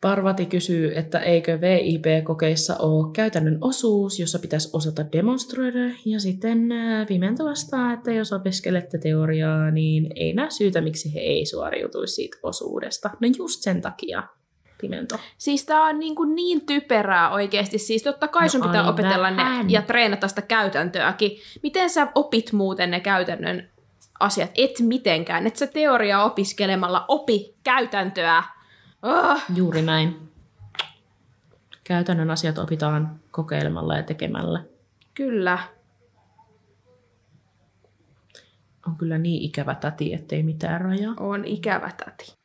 [0.00, 7.06] Parvati kysyy, että eikö VIP-kokeissa ole käytännön osuus, jossa pitäisi osata demonstroida, ja sitten ää,
[7.06, 12.36] Pimento vastaa, että jos opiskelette teoriaa, niin ei näe syytä, miksi he ei suoriutuisi siitä
[12.42, 13.10] osuudesta.
[13.20, 14.22] No just sen takia.
[14.80, 15.16] pimento.
[15.38, 17.78] Siis tää on niin, kuin niin typerää oikeasti.
[17.78, 19.70] Siis totta kai No sun pitää opetella ne vähän.
[19.70, 21.30] ja treenata sitä käytäntöäkin.
[21.62, 23.68] Miten sä opit muuten ne käytännön
[24.20, 24.50] asiat?
[24.54, 25.46] Et mitenkään.
[25.46, 28.42] Et sä teoriaa opiskelemalla opi käytäntöä.
[29.06, 30.32] Oh, Juuri näin.
[31.84, 34.64] Käytännön asiat opitaan kokeilemalla ja tekemällä.
[35.14, 35.58] kyllä.
[38.86, 41.14] On kyllä niin ikävä täti, ettei mitään rajaa.
[41.20, 42.36] On ikävä täti.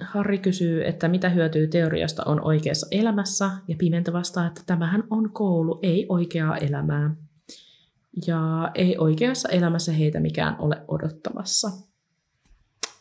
[0.00, 5.32] Harri kysyy, että mitä hyötyä teoriasta on oikeassa elämässä, ja Pimento vastaa, että tämähän on
[5.32, 7.27] koulu, ei oikeaa elämää.
[8.26, 11.70] Ja ei oikeassa elämässä heitä mikään ole odottamassa.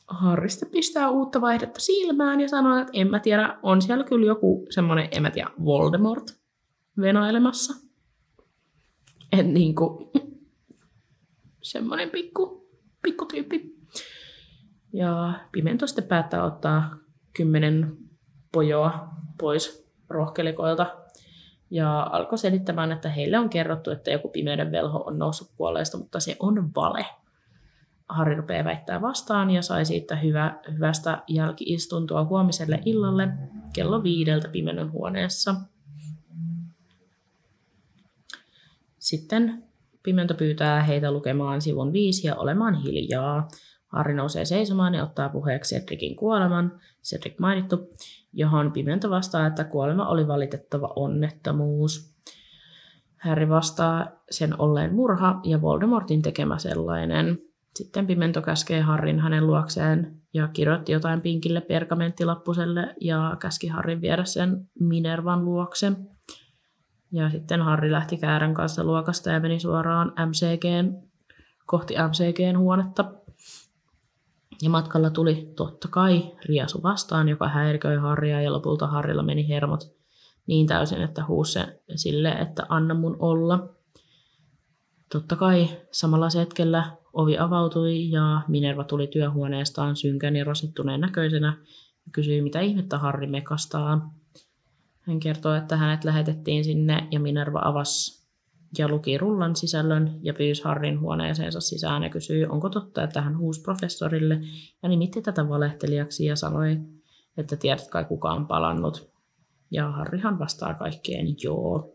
[0.08, 4.26] Harri sitten pistää uutta vaihdetta silmään ja sanoo, että en mä tiedä, on siellä kyllä
[4.26, 6.24] joku semmoinen, en mä tiedä, Voldemort
[7.02, 7.74] venailemassa.
[9.32, 10.12] Et niinku,
[11.62, 12.70] semmoinen pikku,
[13.02, 13.78] pikku tyyppi.
[14.94, 16.98] Ja Pimento sitten päättää ottaa
[17.34, 17.98] kymmenen
[18.52, 19.10] pojoa
[19.40, 20.96] pois rohkelikoilta.
[21.70, 26.20] Ja alkoi selittämään, että heille on kerrottu, että joku pimeyden velho on noussut kuolleista, mutta
[26.20, 27.06] se on vale.
[28.10, 33.28] Harri rupeaa väittää vastaan ja sai siitä hyvä, hyvästä jälkiistuntoa huomiselle illalle
[33.74, 35.56] kello viideltä pimenon huoneessa.
[39.00, 39.68] Sitten
[40.08, 43.48] Pimento pyytää heitä lukemaan sivun viisi ja olemaan hiljaa.
[43.88, 47.94] Harri nousee seisomaan ja ottaa puheeksi Cedricin kuoleman, Cedric mainittu,
[48.34, 52.18] johon Pimento vastaa, että kuolema oli valitettava onnettomuus.
[53.18, 57.40] Harry vastaa sen olleen murha ja Voldemortin tekemä sellainen.
[57.76, 64.26] Sitten Pimento käskee Harrin hänen luokseen ja kirjoitti jotain pinkille pergamenttilappuselle ja käski Harrin viedä
[64.26, 65.92] sen Minervan luokse.
[67.12, 71.08] Ja sitten Harri lähti käärän kanssa luokasta ja meni suoraan MCGn,
[71.66, 73.14] kohti MCGn huonetta.
[74.62, 79.98] Ja matkalla tuli totta kai Riasu vastaan, joka häiriköi Harria ja lopulta Harrilla meni hermot
[80.48, 81.60] niin täysin, että huusi
[81.96, 83.70] sille, että anna mun olla.
[85.12, 91.58] Totta kai samalla hetkellä ovi avautui ja Minerva tuli työhuoneestaan synkän ja rasittuneen näköisenä
[92.06, 94.14] ja kysyi, mitä ihmettä Harri mekastaa.
[95.00, 98.17] Hän kertoi, että hänet lähetettiin sinne ja Minerva avasi
[98.78, 103.38] ja luki rullan sisällön ja pyysi Harrin huoneeseensa sisään ja kysyi, onko totta, että hän
[103.38, 104.40] huusi professorille
[104.84, 106.78] ja nimitti tätä valehtelijaksi ja sanoi,
[107.38, 109.10] että tiedät kai kuka on palannut.
[109.72, 111.94] Ja Harrihan vastaa kaikkeen joo.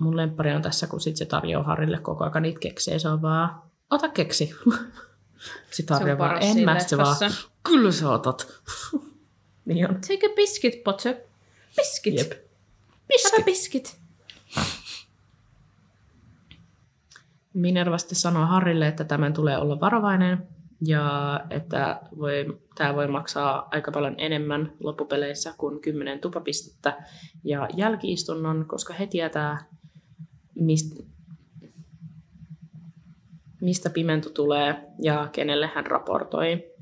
[0.00, 3.22] Mun lemppari on tässä, kun sit se tarjoaa Harrille koko ajan niitä keksejä, se on
[3.22, 4.54] vaan, ota keksi.
[5.70, 7.16] Sitten Harri on vaan, en mä, se vaan,
[7.62, 8.46] kyllä sä otat.
[9.66, 9.94] niin on.
[9.94, 11.14] Take a biscuit, Potter.
[11.76, 12.18] Biscuit.
[12.18, 12.32] Jep.
[13.24, 14.05] Have a biscuit.
[17.56, 20.48] Minerva sitten sanoo Harrille, että tämän tulee olla varovainen
[20.86, 26.96] ja että voi, tämä voi maksaa aika paljon enemmän loppupeleissä kuin 10 tupapistettä
[27.44, 29.64] ja jälkiistunnon, koska he tietää,
[30.54, 31.02] mistä,
[33.60, 36.72] mistä Pimento tulee ja kenelle hän raportoi.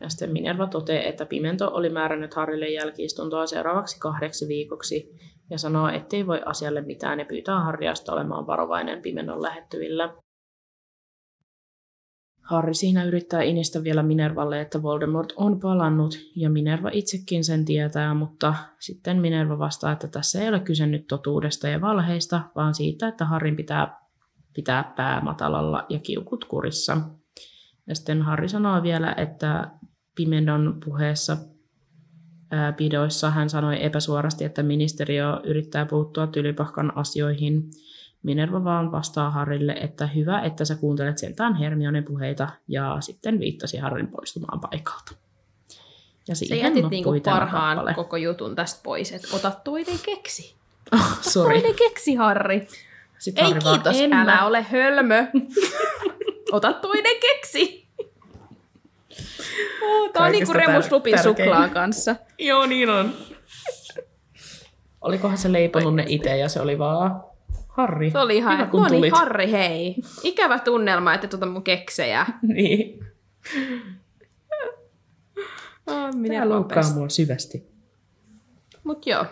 [0.00, 5.18] Ja sitten Minerva toteaa, että Pimento oli määrännyt Harrille jälkiistuntoa seuraavaksi kahdeksi viikoksi
[5.50, 10.14] ja sanoo, ettei voi asialle mitään ja pyytää Harriasta olemaan varovainen Pimennon lähettyvillä.
[12.42, 18.14] Harri siinä yrittää inistä vielä Minervalle, että Voldemort on palannut, ja Minerva itsekin sen tietää,
[18.14, 23.08] mutta sitten Minerva vastaa, että tässä ei ole kyse nyt totuudesta ja valheista, vaan siitä,
[23.08, 24.00] että Harrin pitää
[24.54, 26.96] pitää pää matalalla ja kiukut kurissa.
[27.86, 29.70] Ja sitten Harri sanoo vielä, että
[30.16, 31.36] Pimennon puheessa
[32.76, 37.70] pidoissa hän sanoi epäsuorasti, että ministeriö yrittää puuttua Tylypahkan asioihin.
[38.22, 43.76] Minerva vaan vastaa Harrille, että hyvä, että sä kuuntelet sentään Hermionen puheita, ja sitten viittasi
[43.78, 45.14] Harrin poistumaan paikalta.
[46.28, 47.94] Ja Sä siihen jätit niinku parhaan kappale.
[47.94, 50.54] koko jutun tästä pois, että ota toinen keksi.
[50.94, 51.54] Oh, sorry.
[51.60, 52.68] Toinen keksi, Harri.
[53.18, 55.26] Sitten Ei Harri vaan, kiitos, "En älä mä." ole hölmö.
[56.52, 57.79] ota toinen keksi.
[59.82, 61.36] Oh, tää on niinku Kaikista Remus Lupin tärkein.
[61.36, 62.16] suklaan kanssa.
[62.38, 63.14] Joo, niin on.
[65.00, 67.22] Olikohan se leiponut ne itse ja se oli vaan
[67.68, 68.10] Harri.
[68.10, 69.12] Se oli ihan, Hyvä, kun no niin.
[69.12, 69.96] Harri, hei.
[70.22, 72.26] Ikävä tunnelma, että tuota mun keksejä.
[72.42, 73.06] niin.
[75.86, 77.70] Oh, Tämä loukkaa mua syvästi.
[78.84, 79.26] Mut joo,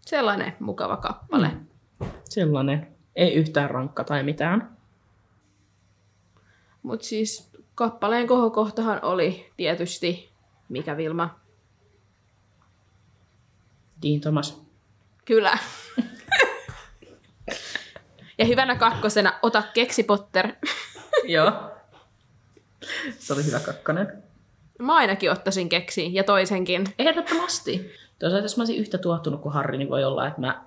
[0.00, 1.48] sellainen mukava kappale.
[1.48, 2.06] Mm.
[2.24, 2.86] Sellainen.
[3.16, 4.76] Ei yhtään rankka tai mitään.
[6.82, 10.30] Mut siis kappaleen kohokohtahan oli tietysti,
[10.68, 11.40] mikä Vilma?
[14.02, 14.62] Dean Thomas.
[15.24, 15.58] Kyllä.
[18.38, 20.48] ja hyvänä kakkosena, ota keksi Potter.
[21.24, 21.52] Joo.
[23.18, 24.22] Se oli hyvä kakkonen.
[24.78, 26.84] Mä ainakin ottaisin keksiin ja toisenkin.
[26.98, 27.90] Ehdottomasti.
[28.18, 30.64] Toisaalta jos mä olisin yhtä tuottunut kuin Harri, niin voi olla, että mä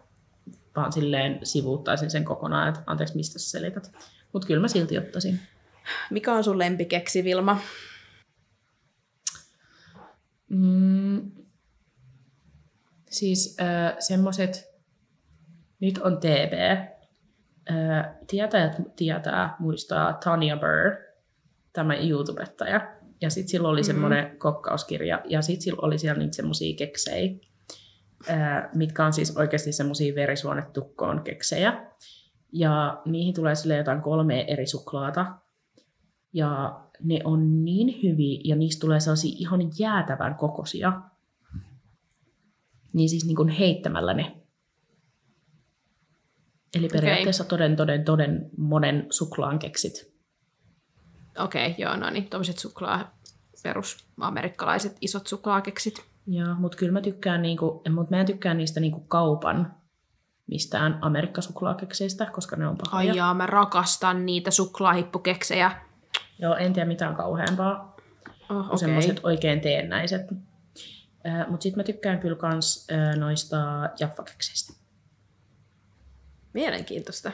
[0.76, 3.92] vaan silleen sivuuttaisin sen kokonaan, että anteeksi, mistä sä selität.
[4.34, 5.40] Mutta kyllä mä silti ottaisin.
[6.12, 7.60] Mikä on sun lempikeksi, Vilma?
[10.50, 11.32] Mm,
[13.10, 14.76] siis äh, semmoset,
[15.80, 16.78] nyt on TV.
[17.72, 20.96] Äh, tietäjät tietää, muistaa Tanya Burr,
[21.74, 22.96] tämä YouTubettaja.
[23.22, 27.32] Ja sitten sillä oli semmoinen kokkauskirja, ja sitten sillä oli siellä niitä semmoisia keksejä,
[28.30, 31.86] äh, mitkä on siis oikeasti semmoisia verisuonetukkoon keksejä.
[32.52, 35.26] Ja niihin tulee sille jotain kolme eri suklaata.
[36.36, 41.02] Ja ne on niin hyviä, ja niistä tulee sellaisia ihan jäätävän kokoisia.
[42.94, 44.42] Niin siis niin kuin heittämällä ne.
[46.76, 50.14] Eli periaatteessa toden, toden, toden monen suklaan keksit.
[51.40, 53.18] Okei, okay, joo, no niin, tommoset suklaa,
[53.64, 56.06] perus amerikkalaiset isot suklaakeksit.
[56.28, 59.76] Joo, mutta kyllä mä tykkään, niinku, mut mä en tykkää niistä niinku kaupan
[60.48, 63.12] mistään amerikkasuklaakekseistä, koska ne on pahoja.
[63.12, 65.85] Ai jaa, mä rakastan niitä suklaahippukeksejä.
[66.40, 67.96] Joo, en tiedä mitään kauheampaa
[68.50, 68.78] Oh, kuin okei.
[68.78, 70.22] semmoiset oikein teennäiset.
[71.48, 73.58] Mutta sitten mä tykkään kyllä kans äh, noista
[74.00, 74.74] jaffakekseistä.
[76.54, 77.32] Mielenkiintoista.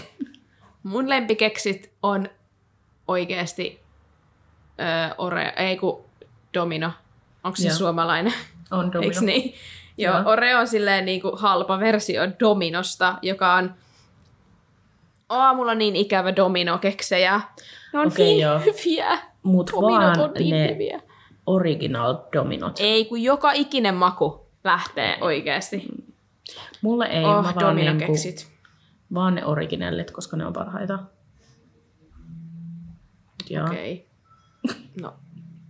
[0.82, 2.28] Mun lempikeksit on
[3.08, 3.80] oikeasti
[4.80, 6.04] öö, Oreo, ei kun
[6.54, 6.92] Domino.
[7.44, 7.76] Onko se Joo.
[7.76, 8.32] suomalainen?
[8.70, 9.08] On domino.
[9.10, 9.54] Eiks niin?
[9.96, 10.30] Joo, Joo.
[10.30, 13.74] Oreo on silleen niin kuin halpa versio Dominosta, joka on
[15.28, 17.40] aamulla niin ikävä Domino-keksejä.
[17.92, 18.58] Ne on Okei, niin joo.
[18.58, 19.18] hyviä.
[19.42, 21.00] Mut Dominot vaan on niin ne hyviä.
[21.46, 22.76] original dominot.
[22.80, 25.84] Ei, kun joka ikinen maku lähtee oikeasti.
[26.82, 28.12] Mulle ei, Oh, mä vaan, niinku,
[29.14, 30.98] vaan ne originellit, koska ne on parhaita.
[33.66, 34.08] Okei.
[35.00, 35.14] No,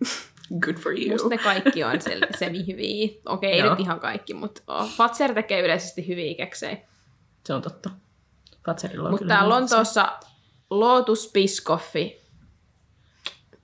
[0.60, 1.10] Good for you.
[1.10, 1.92] Musta ne kaikki on
[2.38, 3.08] semi-hyviä.
[3.26, 3.70] Okei, ei Joo.
[3.70, 4.90] nyt ihan kaikki, mutta oh.
[4.90, 6.76] Fatser tekee yleisesti hyviä keksejä.
[7.46, 7.90] Se on totta.
[8.68, 10.12] Fatserilla on Mutta kyllä täällä hyviä Lontoossa
[10.70, 12.20] Lotus Biscoffi.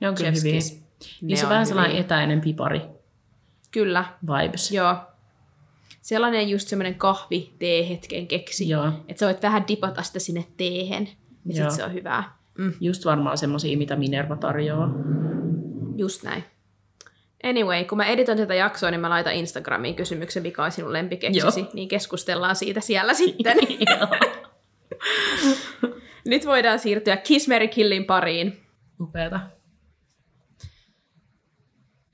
[0.00, 0.52] Ne on kyllä hyviä.
[0.52, 0.84] Niissä
[1.22, 2.80] Ne on vähän on sellainen etäinen pipari
[3.70, 4.72] Kyllä, vibes.
[4.72, 4.96] joo.
[6.02, 7.52] Sellainen just semmoinen kahvi
[7.88, 8.68] hetken keksi.
[8.68, 8.86] Joo.
[9.08, 11.08] Että sä voit vähän dipata sitä sinne teehen.
[11.46, 11.70] Ja Joo.
[11.70, 12.36] sit se on hyvää.
[12.58, 14.88] Mm, Just varmaan semmosia, mitä Minerva tarjoaa.
[15.96, 16.44] just näin.
[17.44, 21.60] Anyway, kun mä editoin tätä jaksoa, niin mä laitan Instagramiin kysymyksen, mikä on sinun lempikeksisi,
[21.60, 21.70] Joo.
[21.72, 23.56] niin keskustellaan siitä siellä sitten.
[26.24, 28.60] Nyt voidaan siirtyä Kiss Mary Killin pariin.
[29.00, 29.40] Upeata.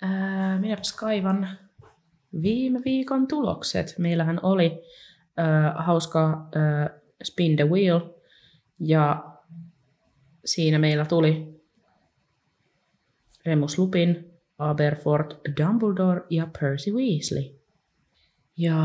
[0.03, 1.49] Ää, minäpäs kaivan
[2.43, 3.95] viime viikon tulokset.
[3.99, 4.83] Meillähän oli
[5.37, 8.01] ää, hauska ää, Spin the Wheel,
[8.81, 9.25] ja
[10.45, 11.63] siinä meillä tuli
[13.47, 17.61] Remus Lupin, Aberford, Dumbledore ja Percy Weasley.
[18.57, 18.77] Ja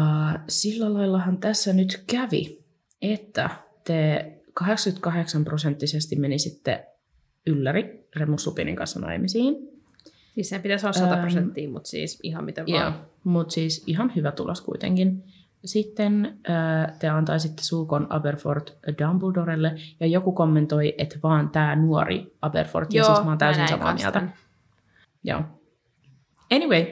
[0.47, 2.63] sillä laillahan tässä nyt kävi,
[3.01, 3.49] että
[3.85, 6.85] te 88 prosenttisesti menisitte
[7.47, 9.75] ylläri Remus Lupinin kanssa naimisiin.
[10.35, 13.05] Siis sen pitäisi olla 100 prosenttia, mutta siis ihan miten Joo, vaan.
[13.23, 15.23] mutta siis ihan hyvä tulos kuitenkin.
[15.65, 18.67] Sitten äh, te antaisitte suukon Aberford
[19.03, 23.85] Dumbledorelle, ja joku kommentoi, että vaan tämä nuori Aberford, ja siis mä oon täysin samaa
[23.85, 24.27] kans mieltä.
[25.23, 25.41] Joo.
[26.51, 26.85] Anyway,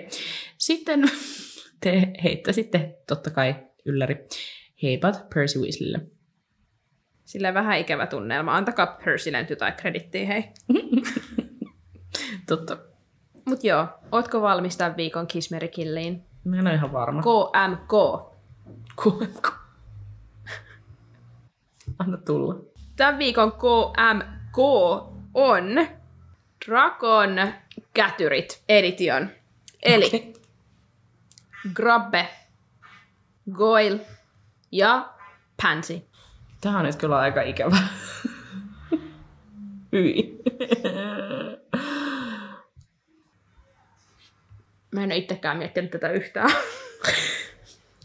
[0.58, 1.04] sitten
[1.84, 4.28] te heittäisitte totta kai ylläri
[4.84, 6.13] heipat Percy Weasleylle.
[7.26, 8.56] Sillä vähän ikävä tunnelma.
[8.56, 10.52] Antakaa Percylle nyt jotain kredittiä, hei.
[12.48, 12.78] Totta.
[13.46, 16.24] Mut joo, ootko valmis tämän viikon Kiss Mary Killiin?
[16.44, 17.22] Mä en ole ihan varma.
[17.22, 17.92] KMK.
[19.04, 19.50] Kuulenko?
[22.00, 22.56] Anna tulla.
[22.96, 24.58] Tämän viikon KMK
[25.34, 25.88] on
[26.66, 27.54] Dragon
[27.94, 29.30] Kätyrit Edition.
[29.84, 30.34] Eli Okei.
[31.74, 32.28] Grabbe,
[33.52, 34.00] Goyle
[34.72, 35.10] ja
[35.62, 36.02] Pansy.
[36.64, 37.78] Tää on nyt kyllä aika ikävä.
[39.92, 40.42] Hyi.
[44.92, 46.50] Mä en ole itsekään miettinyt tätä yhtään.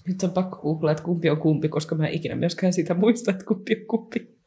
[0.06, 3.30] Nyt on pakko googlaa, että kumpi on kumpi, koska mä en ikinä myöskään sitä muista,
[3.30, 4.38] että kumpi on kumpi.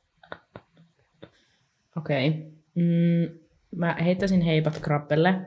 [1.98, 2.30] Okei.
[2.30, 2.42] Okay.
[2.76, 3.40] Mm,
[3.76, 5.42] mä heittäisin heipat krappelle.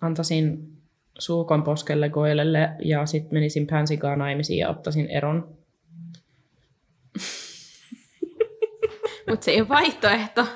[0.00, 0.72] Antaisin
[1.18, 5.56] suukon poskelle Goilelle ja sitten menisin Pansikaan naimisiin ja ottaisin eron.
[9.28, 10.46] Mutta se ei ole vaihtoehto.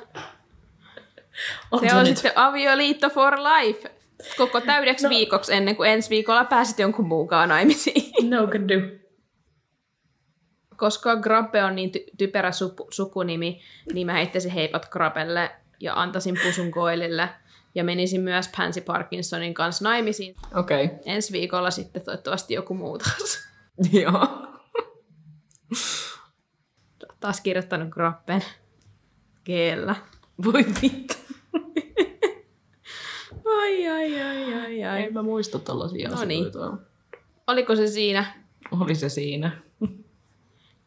[1.71, 2.17] On Se on nyt.
[2.17, 3.91] sitten avioliitto for life.
[4.37, 5.11] Koko täydeksi no.
[5.11, 8.13] viikoksi ennen kuin ensi viikolla pääsit jonkun muukaan naimisiin.
[8.31, 8.75] No can do.
[10.77, 13.61] Koska Grabbe on niin ty- typerä supu- sukunimi,
[13.93, 15.51] niin mä heittäisin heipat Grabelle
[15.81, 17.29] ja antaisin pusun koilille.
[17.75, 20.35] Ja menisin myös Pansy Parkinsonin kanssa naimisiin.
[20.55, 20.85] Okei.
[20.85, 20.99] Okay.
[21.07, 23.39] Ensi viikolla sitten toivottavasti joku muu taas.
[24.03, 24.47] Joo.
[27.21, 28.43] Taas kirjoittanut grappen.
[29.45, 29.95] Geellä.
[30.45, 31.15] Voi vittu.
[33.45, 35.03] Ai, ai, ai, ai, ai.
[35.05, 36.47] En mä muista tällaisia No niin.
[36.49, 36.77] asioita.
[37.47, 38.25] Oliko se siinä?
[38.81, 39.59] Oli se siinä.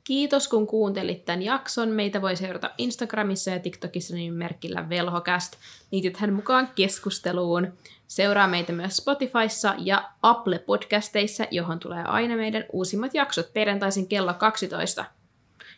[0.03, 1.89] Kiitos kun kuuntelit tämän jakson.
[1.89, 5.55] Meitä voi seurata Instagramissa ja TikTokissa nimimerkillä Velhokast.
[5.91, 7.73] Liitythän mukaan keskusteluun.
[8.07, 14.34] Seuraa meitä myös Spotifyssa ja Apple Podcasteissa, johon tulee aina meidän uusimmat jaksot perjantaisin kello
[14.34, 15.05] 12,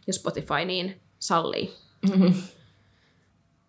[0.07, 1.73] jos Spotify niin sallii.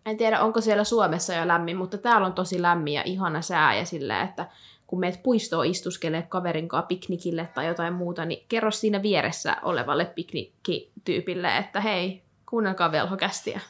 [0.07, 3.77] En tiedä, onko siellä Suomessa jo lämmin, mutta täällä on tosi lämmin ja ihana sää
[3.77, 4.49] ja silleen, että
[4.87, 10.05] kun meet puistoon istuskelee kaverin kanssa piknikille tai jotain muuta, niin kerro siinä vieressä olevalle
[10.05, 13.61] piknikkityypille, että hei, kuunnelkaa velhokästiä.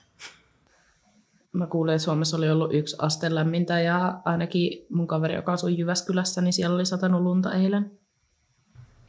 [1.53, 5.79] Mä kuulin, että Suomessa oli ollut yksi aste lämmintä ja ainakin mun kaveri, joka asui
[5.79, 7.99] Jyväskylässä, niin siellä oli satanut lunta eilen.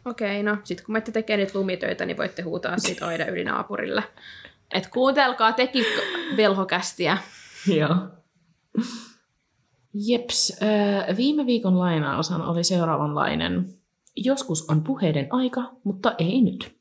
[0.09, 4.03] Okei, no sit kun menette tekemään niitä lumitöitä, niin voitte huutaa siitä aina yli naapurille.
[4.73, 5.85] Et kuuntelkaa tekin
[6.37, 7.17] velhokästiä.
[7.75, 7.95] Joo.
[9.93, 13.65] Jeps, äh, viime viikon lainaosan oli seuraavanlainen.
[14.15, 16.77] Joskus on puheiden aika, mutta ei nyt.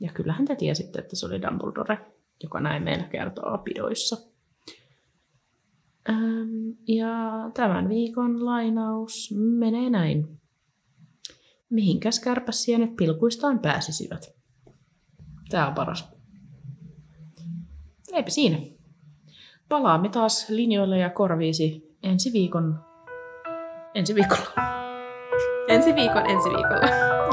[0.00, 1.98] Ja kyllähän te tiesitte, että se oli Dumbledore,
[2.42, 4.16] joka näin meillä kertoo pidoissa.
[6.88, 10.40] Ja tämän viikon lainaus menee näin.
[11.70, 14.34] Mihinkäs kärpäsienet pilkuistaan pääsisivät?
[15.50, 16.08] Tämä on paras.
[18.12, 18.58] Eipä siinä.
[19.68, 22.84] Palaamme taas linjoille ja korviisi ensi viikon...
[23.94, 24.50] Ensi viikolla.
[25.68, 26.88] Ensi viikon ensi viikolla.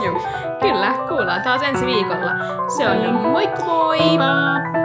[0.06, 0.22] Joo.
[0.62, 2.32] Kyllä, kuullaan taas ensi viikolla.
[2.78, 4.00] Se on jo moikka moi!
[4.00, 4.85] Heippa!